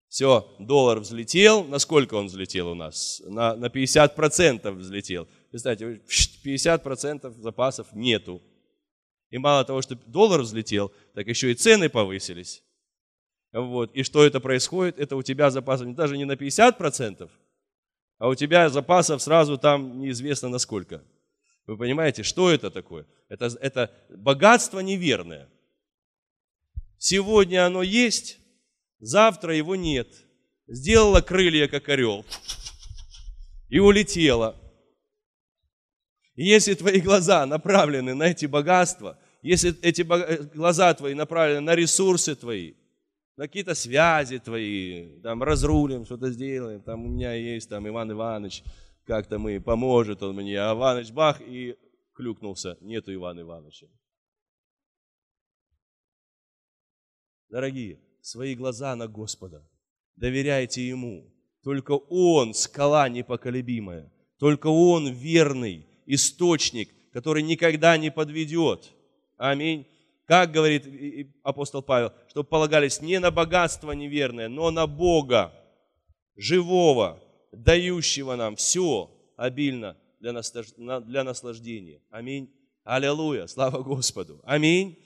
Все, 0.10 0.46
доллар 0.60 1.00
взлетел. 1.00 1.64
На 1.64 1.80
сколько 1.80 2.16
он 2.16 2.28
взлетел 2.28 2.70
у 2.70 2.76
нас? 2.76 3.22
На, 3.26 3.56
на 3.56 3.68
50% 3.68 4.72
взлетел. 4.72 5.28
Представьте, 5.50 6.02
50% 6.46 7.42
запасов 7.42 7.88
нету. 7.94 8.42
И 9.30 9.38
мало 9.38 9.64
того, 9.64 9.82
что 9.82 9.96
доллар 10.08 10.42
взлетел, 10.42 10.92
так 11.14 11.28
еще 11.28 11.52
и 11.52 11.56
цены 11.56 11.90
повысились. 11.90 12.65
Вот. 13.56 13.96
И 13.96 14.04
что 14.04 14.26
это 14.26 14.42
происходит? 14.42 15.00
Это 15.00 15.16
у 15.16 15.24
тебя 15.24 15.50
запасов 15.50 15.96
даже 15.96 16.18
не 16.18 16.26
на 16.26 16.34
50%, 16.34 17.30
а 18.18 18.28
у 18.28 18.36
тебя 18.36 18.70
запасов 18.70 19.22
сразу 19.22 19.58
там 19.58 20.02
неизвестно 20.02 20.50
на 20.50 20.60
сколько. 20.60 21.02
Вы 21.66 21.78
понимаете, 21.78 22.24
что 22.24 22.52
это 22.52 22.70
такое? 22.70 23.06
Это, 23.30 23.46
это 23.62 23.92
богатство 24.10 24.82
неверное. 24.82 25.48
Сегодня 26.98 27.66
оно 27.66 27.82
есть, 27.82 28.40
завтра 29.00 29.56
его 29.56 29.78
нет. 29.78 30.10
Сделала 30.68 31.22
крылья, 31.22 31.70
как 31.70 31.88
орел, 31.88 32.26
и 33.70 33.80
улетела. 33.80 34.60
Если 36.36 36.74
твои 36.74 37.00
глаза 37.00 37.46
направлены 37.46 38.16
на 38.16 38.24
эти 38.24 38.48
богатства, 38.48 39.18
если 39.42 39.80
эти 39.82 40.02
глаза 40.02 40.94
твои 40.94 41.14
направлены 41.14 41.62
на 41.62 41.74
ресурсы 41.76 42.36
твои, 42.36 42.74
на 43.38 43.48
какие-то 43.48 43.76
связи 43.76 44.40
твои, 44.40 45.20
там 45.22 45.44
разрулим, 45.44 46.06
что-то 46.06 46.32
сделаем, 46.32 46.82
там 46.82 47.06
у 47.06 47.10
меня 47.10 47.34
есть 47.34 47.70
там 47.70 47.88
Иван 47.88 48.12
Иванович, 48.12 48.64
как-то 49.04 49.38
мы, 49.40 49.60
поможет 49.60 50.24
он 50.24 50.36
мне, 50.36 50.60
а 50.60 50.74
Иваныч 50.74 51.12
бах 51.12 51.42
и 51.42 51.78
клюкнулся, 52.14 52.78
нету 52.82 53.14
Ивана 53.14 53.42
Ивановича. 53.42 53.88
Дорогие, 57.50 58.00
свои 58.22 58.56
глаза 58.56 58.96
на 58.96 59.08
Господа, 59.08 59.68
доверяйте 60.16 60.88
Ему. 60.88 61.32
Только 61.64 61.92
Он 61.94 62.54
скала 62.54 63.10
непоколебимая, 63.10 64.12
только 64.38 64.68
Он 64.68 65.12
верный 65.12 65.88
источник, 66.06 66.90
который 67.12 67.44
никогда 67.44 67.98
не 67.98 68.12
подведет. 68.12 68.92
Аминь. 69.38 69.88
Как 70.26 70.52
говорит 70.52 71.32
апостол 71.44 71.82
Павел, 71.84 72.12
что 72.30 72.44
полагались 72.44 73.02
не 73.02 73.20
на 73.20 73.30
богатство 73.30 73.92
неверное, 73.92 74.48
но 74.48 74.72
на 74.72 74.88
Бога, 74.88 75.54
живого, 76.36 77.22
дающего 77.52 78.36
нам 78.36 78.56
все 78.56 79.12
обильно 79.38 79.96
для 80.20 81.24
наслаждения. 81.24 82.02
Аминь. 82.10 82.52
Аллилуйя. 82.84 83.48
Слава 83.48 83.84
Господу. 83.84 84.42
Аминь. 84.44 84.98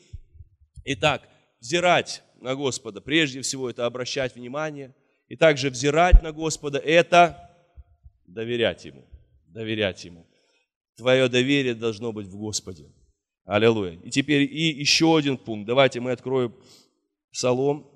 Итак, 0.85 1.27
взирать 1.59 2.23
на 2.39 2.55
Господа, 2.55 3.01
прежде 3.01 3.41
всего 3.41 3.69
это 3.69 3.85
обращать 3.85 4.35
внимание. 4.35 4.95
И 5.27 5.35
также 5.35 5.69
взирать 5.69 6.23
на 6.23 6.31
Господа– 6.31 6.77
это 6.83 7.51
доверять 8.25 8.85
Ему. 8.85 9.05
Доверять 9.47 10.03
Ему. 10.05 10.25
Твое 10.95 11.27
доверие 11.27 11.75
должно 11.75 12.11
быть 12.11 12.27
в 12.27 12.35
Господе. 12.37 12.91
Аллилуйя. 13.49 13.99
И 14.03 14.11
теперь 14.11 14.43
и 14.43 14.79
еще 14.79 15.17
один 15.17 15.35
пункт. 15.35 15.65
Давайте 15.65 15.99
мы 15.99 16.11
откроем 16.11 16.55
Псалом. 17.31 17.89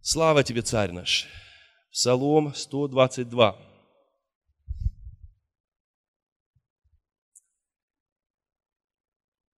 Слава 0.00 0.42
тебе, 0.42 0.62
Царь 0.62 0.92
наш. 0.92 1.26
Псалом 1.92 2.54
122. 2.54 3.58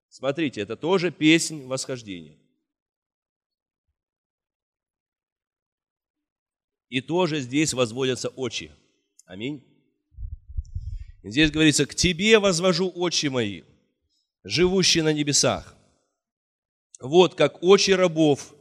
Смотрите, 0.09 0.63
это 0.63 0.75
тоже 0.75 1.11
песнь 1.11 1.67
восхождения. 1.67 2.39
И 6.89 7.03
тоже 7.03 7.41
здесь 7.41 7.75
возводятся 7.75 8.31
очи. 8.31 8.73
Аминь. 9.27 9.63
Здесь 11.23 11.51
говорится, 11.51 11.87
к 11.87 11.95
тебе 11.95 12.39
возвожу 12.39 12.91
очи 12.95 13.27
мои, 13.27 13.63
живущие 14.45 15.03
на 15.03 15.13
небесах. 15.13 15.75
Вот 17.01 17.35
как 17.35 17.63
очи 17.63 17.91
рабов 17.91 18.55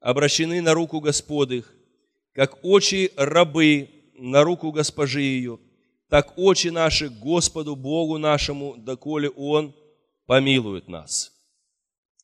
обращены 0.00 0.60
на 0.60 0.74
руку 0.74 1.00
Господых, 1.00 1.72
как 2.32 2.64
очи 2.64 3.12
рабы 3.16 3.88
на 4.18 4.42
руку 4.42 4.72
госпожи 4.72 5.22
ее, 5.22 5.58
так 6.08 6.38
очи 6.38 6.68
наши 6.68 7.08
Господу 7.08 7.76
Богу 7.76 8.18
нашему, 8.18 8.76
доколе 8.76 9.30
Он 9.30 9.74
помилует 10.26 10.88
нас. 10.88 11.32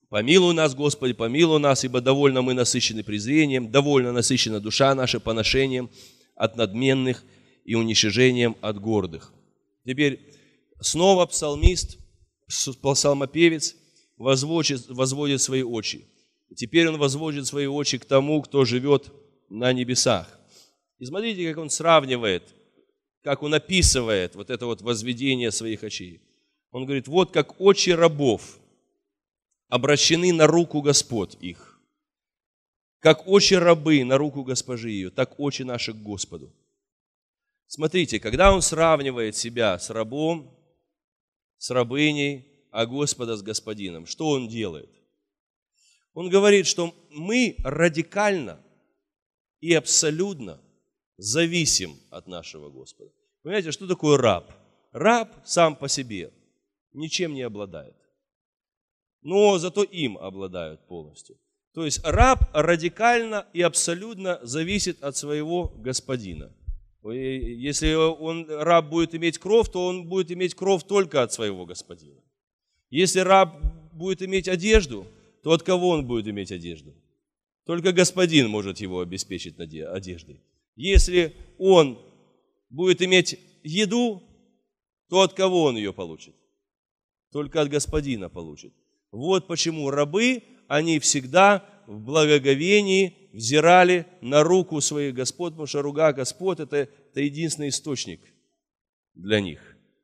Помилуй 0.08 0.54
нас, 0.54 0.74
Господи, 0.74 1.12
помилуй 1.12 1.60
нас, 1.60 1.84
ибо 1.84 2.00
довольно 2.00 2.42
мы 2.42 2.54
насыщены 2.54 3.04
презрением, 3.04 3.70
довольно 3.70 4.12
насыщена 4.12 4.60
душа 4.60 4.94
наша 4.94 5.20
поношением 5.20 5.88
от 6.34 6.56
надменных 6.56 7.22
и 7.64 7.76
уничижением 7.76 8.56
от 8.60 8.80
гордых. 8.80 9.32
Теперь 9.84 10.34
снова 10.80 11.26
псалмист, 11.26 11.98
псалмопевец 12.82 13.76
возводит, 14.16 14.88
возводит 14.88 15.40
свои 15.40 15.62
очи. 15.62 16.06
Теперь 16.54 16.88
он 16.88 16.98
возводит 16.98 17.46
свои 17.46 17.66
очи 17.66 17.98
к 17.98 18.04
тому, 18.04 18.42
кто 18.42 18.64
живет 18.64 19.12
на 19.48 19.72
небесах. 19.72 20.38
И 20.98 21.04
смотрите, 21.04 21.48
как 21.48 21.58
он 21.58 21.70
сравнивает, 21.70 22.54
как 23.22 23.42
он 23.42 23.54
описывает 23.54 24.34
вот 24.34 24.50
это 24.50 24.66
вот 24.66 24.82
возведение 24.82 25.50
своих 25.50 25.84
очей. 25.84 26.20
Он 26.72 26.84
говорит, 26.84 27.08
вот 27.08 27.32
как 27.32 27.60
очи 27.60 27.90
рабов 27.90 28.58
обращены 29.68 30.32
на 30.32 30.46
руку 30.46 30.82
Господь 30.82 31.36
их, 31.40 31.80
как 33.00 33.26
очи 33.26 33.54
рабы 33.54 34.04
на 34.04 34.18
руку 34.18 34.44
госпожи 34.44 34.90
ее, 34.90 35.10
так 35.10 35.38
очи 35.38 35.62
наши 35.62 35.92
к 35.92 35.96
Господу. 35.96 36.52
Смотрите, 37.72 38.18
когда 38.18 38.52
он 38.52 38.62
сравнивает 38.62 39.36
себя 39.36 39.78
с 39.78 39.90
рабом, 39.90 40.58
с 41.56 41.70
рабыней, 41.70 42.44
а 42.72 42.84
Господа 42.84 43.36
с 43.36 43.42
господином, 43.42 44.06
что 44.06 44.30
он 44.30 44.48
делает? 44.48 44.90
Он 46.12 46.28
говорит, 46.28 46.66
что 46.66 46.92
мы 47.10 47.54
радикально 47.58 48.60
и 49.60 49.72
абсолютно 49.72 50.60
зависим 51.16 51.96
от 52.10 52.26
нашего 52.26 52.70
Господа. 52.70 53.12
Понимаете, 53.44 53.70
что 53.70 53.86
такое 53.86 54.18
раб? 54.18 54.52
Раб 54.90 55.32
сам 55.44 55.76
по 55.76 55.88
себе 55.88 56.32
ничем 56.92 57.34
не 57.34 57.42
обладает. 57.42 57.94
Но 59.22 59.58
зато 59.58 59.84
им 59.84 60.18
обладают 60.18 60.88
полностью. 60.88 61.38
То 61.72 61.84
есть 61.84 62.02
раб 62.02 62.50
радикально 62.52 63.46
и 63.52 63.62
абсолютно 63.62 64.40
зависит 64.42 65.04
от 65.04 65.16
своего 65.16 65.68
господина. 65.68 66.52
Если 67.02 67.94
он, 67.94 68.46
раб 68.48 68.90
будет 68.90 69.14
иметь 69.14 69.38
кров, 69.38 69.70
то 69.70 69.86
он 69.86 70.06
будет 70.06 70.30
иметь 70.30 70.54
кров 70.54 70.84
только 70.84 71.22
от 71.22 71.32
своего 71.32 71.64
господина. 71.64 72.20
Если 72.90 73.20
раб 73.20 73.56
будет 73.92 74.22
иметь 74.22 74.48
одежду, 74.48 75.06
то 75.42 75.52
от 75.52 75.62
кого 75.62 75.88
он 75.90 76.06
будет 76.06 76.26
иметь 76.26 76.52
одежду? 76.52 76.94
Только 77.64 77.92
господин 77.92 78.48
может 78.50 78.78
его 78.78 79.00
обеспечить 79.00 79.58
одеждой. 79.58 80.40
Если 80.76 81.34
он 81.58 81.98
будет 82.68 83.00
иметь 83.00 83.38
еду, 83.62 84.22
то 85.08 85.22
от 85.22 85.32
кого 85.32 85.64
он 85.64 85.76
ее 85.76 85.92
получит? 85.92 86.34
Только 87.32 87.60
от 87.62 87.68
господина 87.68 88.28
получит. 88.28 88.74
Вот 89.10 89.46
почему 89.46 89.90
рабы, 89.90 90.42
они 90.68 90.98
всегда 90.98 91.64
в 91.86 91.98
благоговении 91.98 93.16
взирали 93.32 94.06
на 94.20 94.42
руку 94.42 94.80
своих 94.80 95.14
господ, 95.14 95.52
потому 95.52 95.66
что 95.66 95.82
рука 95.82 96.12
Господ 96.12 96.60
это, 96.60 96.88
это 97.10 97.20
единственный 97.20 97.68
источник 97.68 98.20
для 99.14 99.40
них. 99.40 99.60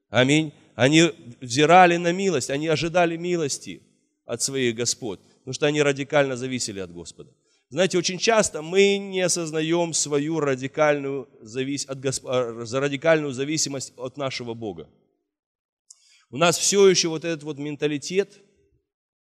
Аминь. 0.09 0.53
Они 0.75 1.11
взирали 1.41 1.97
на 1.97 2.13
милость, 2.13 2.51
они 2.51 2.69
ожидали 2.69 3.17
милости 3.17 3.83
от 4.25 4.43
своих 4.43 4.77
господ, 4.77 5.21
потому 5.39 5.55
что 5.55 5.67
они 5.67 5.83
радикально 5.83 6.37
зависели 6.37 6.81
от 6.81 6.93
Господа. 6.93 7.33
Знаете, 7.69 7.99
очень 7.99 8.19
часто 8.19 8.63
мы 8.63 8.99
не 8.99 9.23
осознаем 9.23 9.93
свою 9.93 10.41
радикальную, 10.41 11.29
завис... 11.41 11.87
от 11.89 11.99
Госп... 12.01 12.27
А, 12.27 12.65
радикальную 12.73 13.33
зависимость 13.33 13.93
от 13.97 14.17
нашего 14.17 14.55
Бога. 14.55 14.89
У 16.31 16.37
нас 16.37 16.59
все 16.59 16.89
еще 16.89 17.09
вот 17.09 17.25
этот 17.25 17.43
вот 17.43 17.59
менталитет 17.59 18.41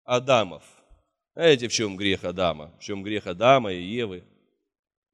Адамов– 0.04 0.64
знаете, 1.36 1.68
в 1.68 1.72
чем 1.72 1.98
грех 1.98 2.24
Адама? 2.24 2.72
В 2.78 2.82
чем 2.82 3.02
грех 3.02 3.26
Адама 3.26 3.70
и 3.70 3.82
Евы? 3.82 4.24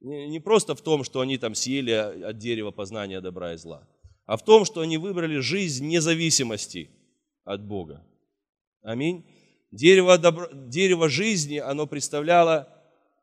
Не 0.03 0.40
просто 0.40 0.74
в 0.74 0.80
том, 0.80 1.05
что 1.05 1.20
они 1.20 1.38
там 1.38 1.55
съели 1.55 1.92
от 1.92 2.36
дерева 2.38 2.72
познания 2.72 3.20
добра 3.20 3.55
и 3.55 3.57
зла, 3.57 3.88
а 4.26 4.36
в 4.36 4.44
том, 4.44 4.64
что 4.64 4.80
они 4.80 4.98
выбрали 4.98 5.38
жизнь 5.38 5.86
независимости 5.86 6.90
от 7.44 7.64
Бога. 7.64 8.05
Аминь. 8.82 9.24
Дерево, 9.70 10.18
добро, 10.18 10.48
дерево 10.53 11.09
жизни, 11.09 11.59
оно 11.59 11.86
представляло 11.86 12.68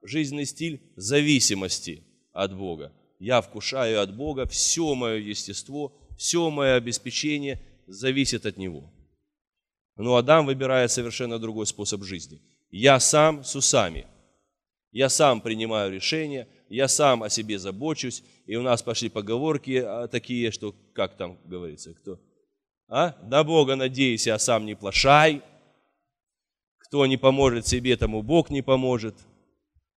жизненный 0.01 0.45
стиль 0.45 0.81
зависимости 0.95 2.03
от 2.31 2.55
Бога. 2.55 2.93
Я 3.19 3.41
вкушаю 3.41 4.01
от 4.01 4.15
Бога, 4.15 4.45
все 4.47 4.95
мое 4.95 5.17
естество, 5.17 5.93
все 6.17 6.49
мое 6.49 6.75
обеспечение 6.75 7.61
зависит 7.87 8.45
от 8.45 8.55
Него. 8.55 8.89
Но 9.97 10.15
Адам 10.15 10.45
выбирает 10.45 10.91
совершенно 10.91 11.39
другой 11.39 11.67
способ 11.67 12.03
жизни. 12.03 12.41
Я 12.71 13.01
сам 13.01 13.43
с 13.43 13.53
усами. 13.55 14.07
Я 14.91 15.09
сам 15.09 15.41
принимаю 15.41 15.91
решения, 15.91 16.47
я 16.69 16.87
сам 16.87 17.23
о 17.23 17.29
себе 17.29 17.59
забочусь. 17.59 18.23
И 18.45 18.55
у 18.55 18.61
нас 18.61 18.81
пошли 18.81 19.09
поговорки 19.09 19.83
а, 19.85 20.07
такие, 20.07 20.51
что, 20.51 20.75
как 20.93 21.17
там 21.17 21.39
говорится, 21.45 21.93
кто? 21.93 22.19
А? 22.87 23.17
На 23.23 23.43
Бога 23.43 23.75
надейся, 23.75 24.35
а 24.35 24.39
сам 24.39 24.65
не 24.65 24.75
плашай. 24.75 25.41
Кто 26.77 27.05
не 27.05 27.17
поможет 27.17 27.67
себе, 27.67 27.97
тому 27.97 28.21
Бог 28.21 28.49
не 28.49 28.61
поможет. 28.61 29.15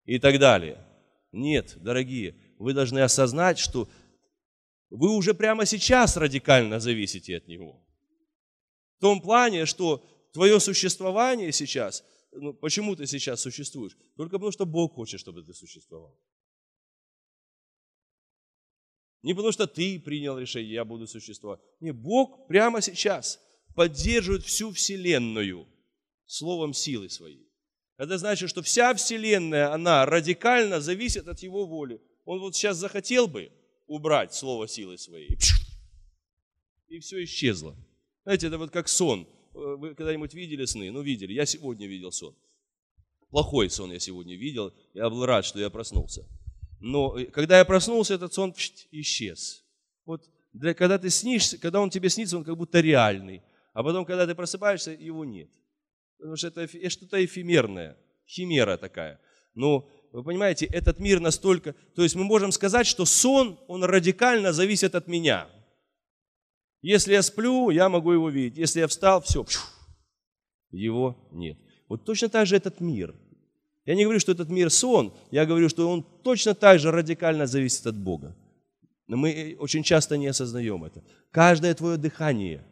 И 0.04 0.18
так 0.18 0.38
далее. 0.38 0.84
Нет, 1.30 1.76
дорогие, 1.76 2.34
вы 2.58 2.74
должны 2.74 2.98
осознать, 3.00 3.58
что 3.58 3.88
вы 4.90 5.10
уже 5.16 5.32
прямо 5.32 5.64
сейчас 5.64 6.16
радикально 6.16 6.80
зависите 6.80 7.36
от 7.36 7.48
Него. 7.48 7.82
В 8.98 9.00
том 9.00 9.20
плане, 9.20 9.64
что 9.64 10.04
твое 10.32 10.60
существование 10.60 11.52
сейчас, 11.52 12.04
ну, 12.32 12.52
почему 12.52 12.94
ты 12.96 13.06
сейчас 13.06 13.40
существуешь? 13.40 13.96
Только 14.16 14.36
потому, 14.36 14.52
что 14.52 14.66
Бог 14.66 14.94
хочет, 14.94 15.20
чтобы 15.20 15.42
ты 15.42 15.54
существовал. 15.54 16.18
Не 19.22 19.34
потому, 19.34 19.52
что 19.52 19.66
ты 19.66 20.00
принял 20.00 20.38
решение, 20.38 20.72
я 20.72 20.84
буду 20.84 21.06
существовать. 21.06 21.60
Не, 21.80 21.92
Бог 21.92 22.48
прямо 22.48 22.80
сейчас 22.80 23.40
поддерживает 23.74 24.44
всю 24.44 24.72
Вселенную 24.72 25.66
словом 26.26 26.74
силы 26.74 27.08
своей. 27.08 27.48
Это 27.98 28.18
значит, 28.18 28.50
что 28.50 28.62
вся 28.62 28.94
Вселенная, 28.94 29.72
она 29.72 30.04
радикально 30.06 30.80
зависит 30.80 31.28
от 31.28 31.40
Его 31.40 31.66
воли. 31.66 32.00
Он 32.24 32.40
вот 32.40 32.56
сейчас 32.56 32.76
захотел 32.76 33.28
бы 33.28 33.52
убрать 33.86 34.34
слово 34.34 34.66
силы 34.66 34.98
своей, 34.98 35.38
и 36.88 36.98
все 36.98 37.22
исчезло. 37.24 37.76
Знаете, 38.24 38.48
это 38.48 38.58
вот 38.58 38.70
как 38.70 38.88
сон. 38.88 39.26
Вы 39.52 39.94
когда-нибудь 39.94 40.34
видели 40.34 40.64
сны? 40.64 40.90
Ну, 40.90 41.02
видели. 41.02 41.32
Я 41.32 41.46
сегодня 41.46 41.86
видел 41.86 42.10
сон. 42.12 42.34
Плохой 43.30 43.70
сон 43.70 43.92
я 43.92 43.98
сегодня 43.98 44.36
видел. 44.36 44.72
Я 44.94 45.08
был 45.10 45.24
рад, 45.26 45.44
что 45.44 45.58
я 45.58 45.70
проснулся. 45.70 46.26
Но 46.82 47.16
э, 47.16 47.26
когда 47.26 47.58
я 47.58 47.64
проснулся, 47.64 48.14
этот 48.14 48.34
сон 48.34 48.54
исчез. 48.90 49.64
Вот 50.04 50.28
для, 50.52 50.74
когда 50.74 50.98
ты 50.98 51.10
снишься, 51.10 51.56
когда 51.56 51.80
он 51.80 51.90
тебе 51.90 52.08
снится, 52.08 52.36
он 52.36 52.44
как 52.44 52.56
будто 52.56 52.80
реальный. 52.80 53.42
А 53.72 53.82
потом, 53.82 54.04
когда 54.04 54.26
ты 54.26 54.34
просыпаешься, 54.34 54.90
его 54.90 55.24
нет. 55.24 55.48
Потому 56.18 56.36
что 56.36 56.48
это, 56.48 56.62
это 56.62 56.90
что-то 56.90 57.24
эфемерное, 57.24 57.96
химера 58.26 58.76
такая. 58.76 59.20
Но 59.54 59.88
вы 60.12 60.24
понимаете, 60.24 60.66
этот 60.66 60.98
мир 60.98 61.20
настолько... 61.20 61.74
То 61.94 62.02
есть 62.02 62.16
мы 62.16 62.24
можем 62.24 62.52
сказать, 62.52 62.86
что 62.86 63.04
сон, 63.04 63.58
он 63.68 63.84
радикально 63.84 64.52
зависит 64.52 64.94
от 64.94 65.06
меня. 65.06 65.48
Если 66.80 67.12
я 67.12 67.22
сплю, 67.22 67.70
я 67.70 67.88
могу 67.88 68.12
его 68.12 68.28
видеть. 68.28 68.58
Если 68.58 68.80
я 68.80 68.88
встал, 68.88 69.22
все, 69.22 69.46
его 70.70 71.28
нет. 71.30 71.56
Вот 71.88 72.04
точно 72.04 72.28
так 72.28 72.46
же 72.46 72.56
этот 72.56 72.80
мир. 72.80 73.14
Я 73.84 73.94
не 73.94 74.04
говорю, 74.04 74.20
что 74.20 74.32
этот 74.32 74.48
мир 74.48 74.70
сон, 74.70 75.12
я 75.30 75.44
говорю, 75.44 75.68
что 75.68 75.88
он 75.90 76.04
точно 76.22 76.54
так 76.54 76.78
же 76.78 76.90
радикально 76.90 77.46
зависит 77.46 77.86
от 77.86 77.96
Бога. 77.96 78.36
Но 79.08 79.16
мы 79.16 79.56
очень 79.58 79.82
часто 79.82 80.16
не 80.16 80.28
осознаем 80.28 80.84
это. 80.84 81.02
Каждое 81.30 81.74
твое 81.74 81.96
дыхание, 81.96 82.64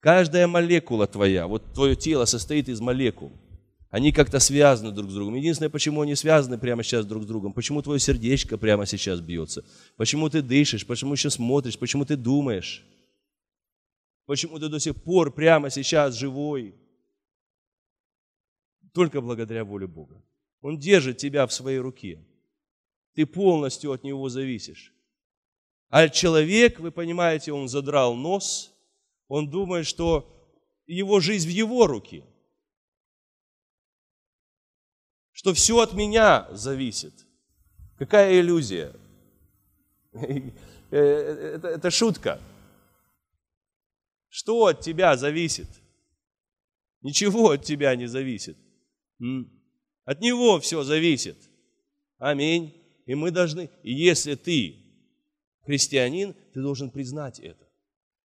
каждая 0.00 0.46
молекула 0.46 1.06
твоя, 1.06 1.46
вот 1.46 1.72
твое 1.72 1.96
тело 1.96 2.26
состоит 2.26 2.68
из 2.68 2.80
молекул. 2.80 3.32
Они 3.88 4.12
как-то 4.12 4.40
связаны 4.40 4.90
друг 4.90 5.10
с 5.10 5.14
другом. 5.14 5.34
Единственное, 5.34 5.68
почему 5.70 6.00
они 6.00 6.14
связаны 6.14 6.56
прямо 6.58 6.82
сейчас 6.82 7.04
друг 7.04 7.24
с 7.24 7.26
другом, 7.26 7.52
почему 7.52 7.82
твое 7.82 8.00
сердечко 8.00 8.56
прямо 8.56 8.86
сейчас 8.86 9.20
бьется, 9.20 9.64
почему 9.96 10.30
ты 10.30 10.40
дышишь, 10.40 10.86
почему 10.86 11.16
сейчас 11.16 11.34
смотришь, 11.34 11.78
почему 11.78 12.04
ты 12.04 12.16
думаешь, 12.16 12.84
почему 14.26 14.58
ты 14.58 14.68
до 14.68 14.80
сих 14.80 14.94
пор 15.02 15.32
прямо 15.32 15.70
сейчас 15.70 16.14
живой. 16.14 16.74
Только 18.92 19.20
благодаря 19.20 19.64
воле 19.64 19.86
Бога. 19.86 20.22
Он 20.62 20.78
держит 20.78 21.18
тебя 21.18 21.46
в 21.46 21.52
своей 21.52 21.78
руке. 21.78 22.24
Ты 23.14 23.26
полностью 23.26 23.92
от 23.92 24.04
него 24.04 24.28
зависишь. 24.28 24.94
А 25.88 26.08
человек, 26.08 26.80
вы 26.80 26.90
понимаете, 26.90 27.52
он 27.52 27.68
задрал 27.68 28.14
нос, 28.14 28.72
он 29.28 29.50
думает, 29.50 29.86
что 29.86 30.28
его 30.86 31.20
жизнь 31.20 31.48
в 31.48 31.50
его 31.50 31.86
руке. 31.86 32.24
Что 35.32 35.52
все 35.52 35.80
от 35.80 35.92
меня 35.92 36.48
зависит. 36.52 37.12
Какая 37.98 38.40
иллюзия? 38.40 38.94
Это, 40.90 41.68
это 41.68 41.90
шутка. 41.90 42.38
Что 44.28 44.66
от 44.66 44.80
тебя 44.80 45.16
зависит? 45.16 45.68
Ничего 47.00 47.52
от 47.52 47.64
тебя 47.64 47.96
не 47.96 48.06
зависит. 48.06 48.58
От 50.04 50.20
Него 50.20 50.58
все 50.60 50.82
зависит. 50.82 51.36
Аминь. 52.18 52.74
И 53.06 53.14
мы 53.14 53.30
должны, 53.30 53.70
и 53.82 53.92
если 53.92 54.34
ты 54.34 54.76
христианин, 55.64 56.34
ты 56.52 56.60
должен 56.60 56.90
признать 56.90 57.38
это. 57.40 57.68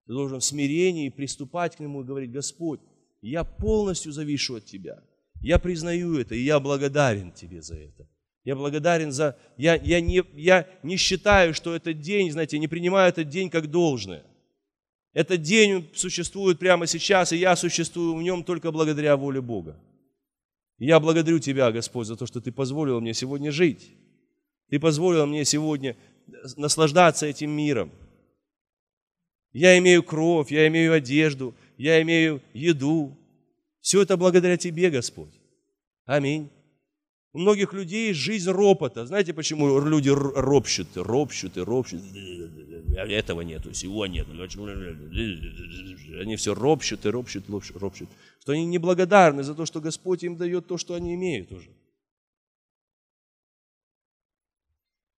Ты 0.06 0.12
должен 0.12 0.40
в 0.40 0.44
смирении 0.44 1.08
приступать 1.08 1.76
к 1.76 1.80
Нему 1.80 2.02
и 2.02 2.04
говорить, 2.04 2.30
Господь, 2.30 2.80
я 3.22 3.44
полностью 3.44 4.12
завишу 4.12 4.56
от 4.56 4.66
Тебя. 4.66 5.02
Я 5.40 5.58
признаю 5.58 6.18
это, 6.18 6.34
и 6.34 6.42
я 6.42 6.60
благодарен 6.60 7.32
Тебе 7.32 7.62
за 7.62 7.76
это. 7.76 8.08
Я 8.44 8.56
благодарен 8.56 9.10
за... 9.10 9.38
Я, 9.56 9.76
я, 9.76 10.00
не, 10.00 10.22
я 10.34 10.68
не 10.82 10.96
считаю, 10.96 11.54
что 11.54 11.74
этот 11.74 12.00
день, 12.00 12.30
знаете, 12.30 12.58
не 12.58 12.68
принимаю 12.68 13.08
этот 13.08 13.28
день 13.28 13.48
как 13.48 13.70
должное. 13.70 14.22
Этот 15.14 15.40
день 15.42 15.88
существует 15.94 16.58
прямо 16.58 16.86
сейчас, 16.86 17.32
и 17.32 17.38
я 17.38 17.56
существую 17.56 18.16
в 18.16 18.22
нем 18.22 18.44
только 18.44 18.70
благодаря 18.70 19.16
воле 19.16 19.40
Бога 19.40 19.80
я 20.78 21.00
благодарю 21.00 21.38
Тебя, 21.38 21.70
Господь, 21.72 22.06
за 22.06 22.16
то, 22.16 22.26
что 22.26 22.40
Ты 22.40 22.52
позволил 22.52 23.00
мне 23.00 23.14
сегодня 23.14 23.52
жить. 23.52 23.92
Ты 24.68 24.80
позволил 24.80 25.26
мне 25.26 25.44
сегодня 25.44 25.96
наслаждаться 26.56 27.26
этим 27.26 27.50
миром. 27.50 27.92
Я 29.52 29.78
имею 29.78 30.02
кровь, 30.02 30.50
я 30.50 30.66
имею 30.66 30.92
одежду, 30.92 31.54
я 31.76 32.02
имею 32.02 32.42
еду. 32.52 33.16
Все 33.80 34.02
это 34.02 34.16
благодаря 34.16 34.56
Тебе, 34.56 34.90
Господь. 34.90 35.34
Аминь. 36.06 36.50
У 37.35 37.41
многих 37.41 37.72
людей 37.72 38.12
жизнь 38.14 38.49
ропота. 38.49 39.07
Знаете, 39.07 39.35
почему 39.35 39.80
люди 39.80 40.09
ропщут, 40.09 40.87
ропщут 40.95 41.57
и 41.57 41.61
ропщут? 41.61 42.01
Этого 42.97 43.41
нету, 43.41 43.72
всего 43.72 44.07
нет. 44.07 44.28
Они 46.20 46.37
все 46.37 46.55
ропщут 46.55 47.05
и 47.05 47.09
ропщут, 47.09 47.49
ропщут. 47.49 48.09
Что 48.39 48.53
они 48.53 48.64
неблагодарны 48.66 49.43
за 49.43 49.57
то, 49.57 49.66
что 49.66 49.80
Господь 49.80 50.22
им 50.22 50.37
дает 50.37 50.68
то, 50.68 50.78
что 50.78 50.95
они 50.95 51.14
имеют 51.14 51.51
уже. 51.51 51.70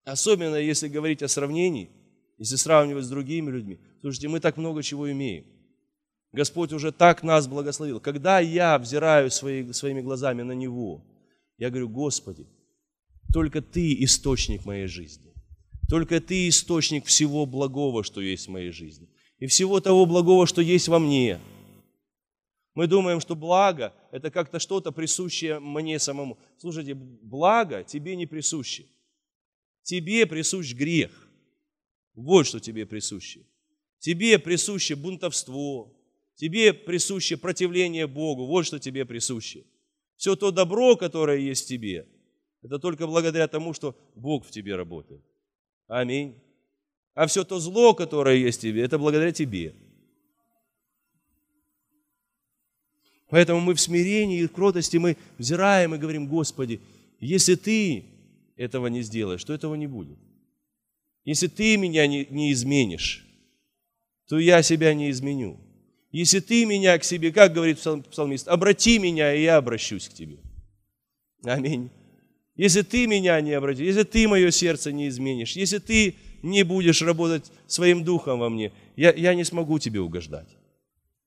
Особенно, 0.05 0.57
если 0.57 0.89
говорить 0.89 1.23
о 1.23 1.29
сравнении, 1.29 1.91
если 2.39 2.57
сравнивать 2.57 3.05
с 3.05 3.11
другими 3.11 3.51
людьми. 3.51 3.79
Слушайте, 4.01 4.29
мы 4.29 4.41
так 4.41 4.57
много 4.57 4.83
чего 4.83 5.12
имеем. 5.12 5.45
Господь 6.33 6.73
уже 6.73 6.93
так 6.93 7.23
нас 7.23 7.47
благословил. 7.47 8.01
Когда 8.01 8.41
я 8.41 8.79
взираю 8.79 9.31
свои, 9.31 9.71
своими 9.73 10.01
глазами 10.01 10.41
на 10.41 10.53
Него, 10.53 11.03
я 11.59 11.70
говорю, 11.70 11.88
Господи, 11.88 12.46
только 13.32 13.62
Ты 13.62 14.02
источник 14.04 14.64
моей 14.64 14.86
жизни. 14.86 15.32
Только 15.88 16.20
Ты 16.20 16.48
источник 16.48 17.07
всего 17.07 17.46
благого, 17.46 18.02
что 18.04 18.20
есть 18.20 18.46
в 18.46 18.50
моей 18.50 18.70
жизни. 18.70 19.09
И 19.38 19.46
всего 19.46 19.80
того 19.80 20.07
благого, 20.07 20.46
что 20.46 20.61
есть 20.62 20.88
во 20.88 20.98
мне. 20.98 21.40
Мы 22.74 22.86
думаем, 22.86 23.20
что 23.20 23.34
благо– 23.34 23.94
это 24.11 24.30
как-то 24.30 24.59
что-то 24.59 24.92
присущее 24.92 25.61
мне 25.61 25.98
самому. 25.98 26.38
Слушайте, 26.59 26.94
благо 26.94 27.82
тебе 27.84 28.16
не 28.16 28.26
присуще. 28.26 28.86
Тебе 29.82 30.26
присущ 30.26 30.74
грех. 30.74 31.11
Вот 32.14 32.46
что 32.46 32.61
тебе 32.61 32.84
присуще. 32.84 33.46
Тебе 33.98 34.38
присуще 34.38 34.94
бунтовство. 34.94 35.94
Тебе 36.34 36.74
присуще 36.74 37.36
противление 37.36 38.07
Богу. 38.07 38.46
Вот 38.46 38.66
что 38.66 38.78
тебе 38.78 39.07
присуще. 39.07 39.64
Все 40.17 40.35
то 40.37 40.51
добро, 40.51 40.97
которое 40.97 41.39
есть 41.39 41.64
в 41.64 41.69
тебе, 41.69 42.07
это 42.62 42.79
только 42.79 43.07
благодаря 43.07 43.47
тому, 43.49 43.73
что 43.75 43.97
Бог 44.14 44.47
в 44.47 44.51
тебе 44.51 44.77
работает. 44.77 45.23
Аминь. 45.87 46.35
А 47.14 47.27
все 47.27 47.45
то 47.45 47.61
зло, 47.61 47.95
которое 47.95 48.37
есть 48.37 48.59
в 48.59 48.62
тебе, 48.62 48.83
это 48.83 48.99
благодаря 48.99 49.33
тебе. 49.33 49.75
Поэтому 53.29 53.61
мы 53.61 53.75
в 53.75 53.81
смирении 53.81 54.41
и 54.41 54.47
в 54.47 54.53
кротости 54.53 54.97
мы 54.97 55.17
взираем 55.39 55.95
и 55.95 55.99
говорим, 55.99 56.29
Господи, 56.29 56.81
если 57.21 57.55
Ты 57.55 58.05
этого 58.57 58.87
не 58.87 59.03
сделаешь, 59.03 59.45
то 59.45 59.53
этого 59.53 59.75
не 59.75 59.87
будет. 59.87 60.19
Если 61.25 61.49
Ты 61.49 61.77
меня 61.77 62.07
не, 62.07 62.27
не 62.31 62.53
изменишь, 62.53 63.27
то 64.29 64.39
я 64.39 64.62
себя 64.62 64.95
не 64.95 65.11
изменю. 65.11 65.59
Если 66.17 66.41
ты 66.41 66.64
меня 66.64 66.99
к 66.99 67.05
себе, 67.05 67.31
как 67.31 67.53
говорит 67.53 67.79
псалмист, 67.79 68.49
обрати 68.49 68.99
меня, 68.99 69.35
и 69.35 69.43
я 69.43 69.59
обращусь 69.59 70.09
к 70.09 70.14
тебе. 70.14 70.39
Аминь. 71.45 71.91
Если 72.55 72.81
ты 72.81 73.07
меня 73.07 73.39
не 73.43 73.53
обратишь, 73.53 73.85
если 73.85 74.03
ты 74.03 74.27
мое 74.27 74.51
сердце 74.51 74.93
не 74.93 75.09
изменишь, 75.09 75.57
если 75.57 75.77
ты 75.77 76.14
не 76.43 76.62
будешь 76.62 77.03
работать 77.03 77.53
своим 77.67 78.03
духом 78.03 78.39
во 78.39 78.49
мне, 78.49 78.73
я, 78.97 79.12
я 79.12 79.35
не 79.35 79.45
смогу 79.45 79.79
тебе 79.79 80.01
угождать. 80.01 80.49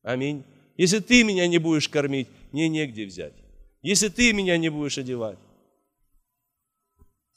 Аминь. 0.02 0.44
Если 0.76 0.98
ты 0.98 1.24
меня 1.24 1.46
не 1.46 1.60
будешь 1.60 1.88
кормить, 1.88 2.28
мне 2.52 2.68
негде 2.68 3.06
взять. 3.06 3.36
Если 3.84 4.08
ты 4.08 4.34
меня 4.34 4.58
не 4.58 4.70
будешь 4.70 4.98
одевать, 4.98 5.38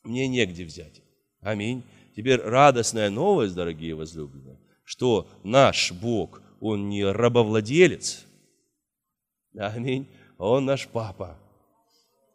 мне 0.05 0.27
негде 0.27 0.65
взять. 0.65 1.03
Аминь. 1.43 1.83
Теперь 2.17 2.41
радостная 2.41 3.11
новость, 3.11 3.55
дорогие 3.55 3.95
возлюбленные, 3.95 4.59
что 4.85 5.29
наш 5.45 5.93
Бог, 5.93 6.41
Он 6.65 6.89
не 6.89 7.05
рабовладелец, 7.05 8.25
аминь, 9.57 10.07
Он 10.39 10.65
наш 10.65 10.87
Папа 10.87 11.37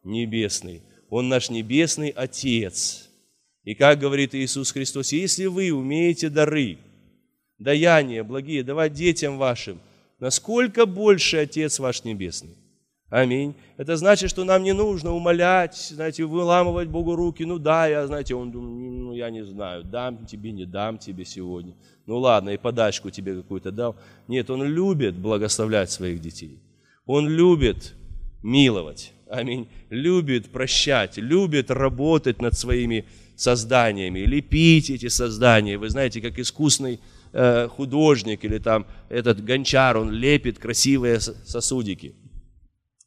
небесный, 0.04 0.84
Он 1.10 1.30
наш 1.30 1.50
небесный 1.50 2.10
Отец. 2.10 3.10
И 3.64 3.74
как 3.74 4.00
говорит 4.00 4.36
Иисус 4.36 4.74
Христос, 4.74 5.14
если 5.14 5.46
вы 5.46 5.72
умеете 5.72 6.28
дары, 6.28 6.78
даяния 7.58 8.26
благие 8.26 8.66
давать 8.66 8.92
детям 8.92 9.38
вашим, 9.38 9.80
насколько 10.20 10.86
больше 10.86 11.38
Отец 11.38 11.80
ваш 11.80 12.04
Небесный. 12.04 12.58
Аминь. 13.10 13.56
Это 13.78 13.96
значит, 13.96 14.30
что 14.30 14.44
нам 14.44 14.64
не 14.64 14.74
нужно 14.74 15.14
умолять, 15.14 15.76
знаете, 15.76 16.26
выламывать 16.26 16.90
Богу 16.90 17.16
руки. 17.16 17.44
Ну 17.44 17.58
да, 17.58 17.88
я, 17.88 18.06
знаете, 18.06 18.36
он 18.36 18.52
ну 18.52 19.14
я 19.14 19.30
не 19.30 19.46
знаю, 19.46 19.86
дам 19.86 20.26
тебе, 20.26 20.52
не 20.52 20.66
дам 20.66 20.98
тебе 20.98 21.24
сегодня. 21.24 21.74
Ну 22.06 22.18
ладно, 22.18 22.50
и 22.50 22.58
подачку 22.58 23.10
тебе 23.10 23.36
какую-то 23.36 23.72
дал. 23.72 23.96
Нет, 24.28 24.50
он 24.50 24.64
любит 24.64 25.16
благословлять 25.16 25.90
своих 25.90 26.20
детей. 26.20 26.60
Он 27.06 27.30
любит 27.30 27.94
миловать. 28.44 29.14
Аминь. 29.30 29.70
Любит 29.90 30.52
прощать, 30.52 31.16
любит 31.16 31.72
работать 31.72 32.42
над 32.42 32.58
своими 32.58 33.06
созданиями, 33.38 34.20
лепить 34.20 34.90
эти 34.90 35.08
создания. 35.08 35.78
Вы 35.78 35.90
знаете, 35.90 36.20
как 36.20 36.38
искусный 36.40 37.00
э, 37.32 37.70
художник 37.70 38.44
или 38.44 38.58
там 38.58 38.86
этот 39.08 39.42
гончар, 39.44 39.96
он 39.96 40.12
лепит 40.12 40.60
красивые 40.60 41.22
сосудики. 41.22 42.14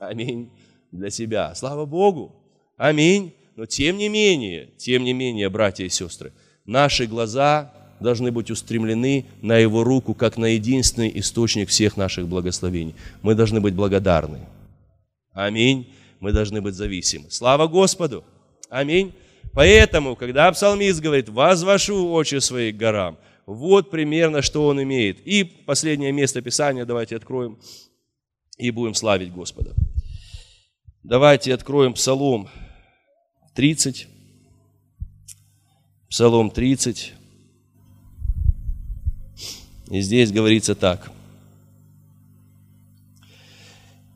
Аминь. 0.01 0.51
Для 0.91 1.11
себя. 1.11 1.55
Слава 1.55 1.85
Богу. 1.85 2.35
Аминь. 2.77 3.35
Но 3.55 3.67
тем 3.67 3.99
не 3.99 4.09
менее, 4.09 4.71
тем 4.79 5.05
не 5.05 5.13
менее, 5.13 5.51
братья 5.51 5.85
и 5.85 5.91
сестры, 5.91 6.33
наши 6.65 7.07
глаза 7.07 7.73
должны 8.01 8.33
быть 8.33 8.51
устремлены 8.51 9.27
на 9.43 9.59
Его 9.59 9.85
руку, 9.85 10.15
как 10.15 10.39
на 10.39 10.47
единственный 10.47 11.13
источник 11.15 11.69
всех 11.69 11.99
наших 11.99 12.27
благословений. 12.27 12.95
Мы 13.21 13.35
должны 13.35 13.61
быть 13.61 13.75
благодарны. 13.75 14.41
Аминь. 15.33 15.93
Мы 16.19 16.33
должны 16.33 16.63
быть 16.63 16.75
зависимы. 16.75 17.31
Слава 17.31 17.67
Господу. 17.67 18.25
Аминь. 18.71 19.13
Поэтому, 19.53 20.17
когда 20.17 20.51
псалмист 20.51 21.01
говорит, 21.01 21.29
возвошу 21.29 22.11
очи 22.13 22.39
свои 22.39 22.73
к 22.73 22.77
горам, 22.77 23.19
вот 23.45 23.91
примерно, 23.91 24.41
что 24.41 24.67
он 24.67 24.83
имеет. 24.83 25.19
И 25.27 25.45
последнее 25.45 26.13
место 26.13 26.41
Писания 26.41 26.87
давайте 26.87 27.17
откроем 27.17 27.59
и 28.61 28.71
будем 28.71 28.95
славить 28.95 29.33
Господа. 29.33 29.75
Давайте 31.03 31.55
откроем 31.55 31.95
Псалом 31.95 32.49
30. 33.55 34.07
Псалом 36.11 36.51
30. 36.51 37.15
И 39.91 40.01
здесь 40.03 40.31
говорится 40.31 40.75
так. 40.75 41.11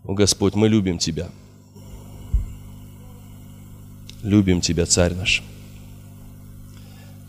О 0.05 0.13
Господь, 0.13 0.55
мы 0.55 0.69
любим 0.69 0.99
Тебя. 0.99 1.31
Любим 4.23 4.61
Тебя, 4.61 4.85
Царь 4.85 5.15
наш. 5.15 5.43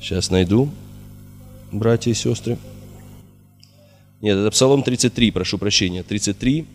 Сейчас 0.01 0.30
найду, 0.30 0.70
братья 1.72 2.11
и 2.11 2.13
сестры. 2.13 2.57
Нет, 4.20 4.38
это 4.38 4.51
Псалом 4.51 4.84
33, 4.84 5.32
прошу 5.32 5.57
прощения. 5.57 6.03
33, 6.03 6.68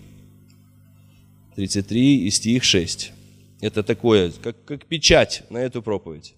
33 1.61 2.27
и 2.27 2.31
стих 2.31 2.65
6. 2.65 3.13
Это 3.61 3.83
такое, 3.83 4.33
как, 4.43 4.65
как 4.65 4.87
печать 4.87 5.43
на 5.51 5.59
эту 5.59 5.83
проповедь. 5.83 6.35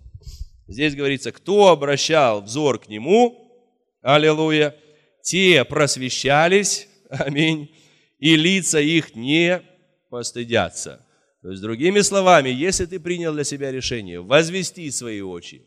Здесь 0.67 0.97
говорится, 0.97 1.31
кто 1.31 1.69
обращал 1.69 2.43
взор 2.43 2.81
к 2.81 2.89
нему, 2.89 3.39
аллилуйя, 4.03 4.75
те 5.23 5.65
просвещались, 5.65 6.89
аминь, 7.09 7.71
и 8.19 8.35
лица 8.35 8.81
их 8.81 9.15
не 9.15 9.63
постыдятся. 10.11 11.07
То 11.43 11.51
есть, 11.51 11.63
другими 11.63 12.01
словами, 12.01 12.49
если 12.49 12.87
ты 12.87 12.99
принял 12.99 13.33
для 13.33 13.45
себя 13.45 13.71
решение 13.71 14.21
возвести 14.21 14.91
свои 14.91 15.21
очи 15.21 15.63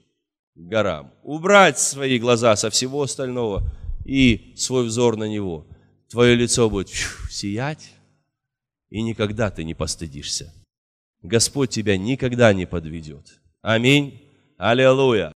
к 0.53 0.60
горам, 0.60 1.14
убрать 1.24 1.80
свои 1.80 2.20
глаза 2.20 2.58
со 2.58 2.70
всего 2.70 3.03
остального 3.03 3.64
и 4.06 4.53
свой 4.58 4.86
взор 4.86 5.16
на 5.16 5.30
него, 5.30 5.66
твое 6.10 6.36
лицо 6.36 6.70
будет 6.70 6.89
сиять, 7.30 7.95
и 8.90 9.02
никогда 9.02 9.50
ты 9.50 9.64
не 9.64 9.74
постыдишься. 9.74 10.54
Господь 11.22 11.72
тебя 11.72 11.98
никогда 11.98 12.54
не 12.54 12.66
подведет. 12.66 13.40
Аминь. 13.62 14.22
Аллилуйя. 14.58 15.34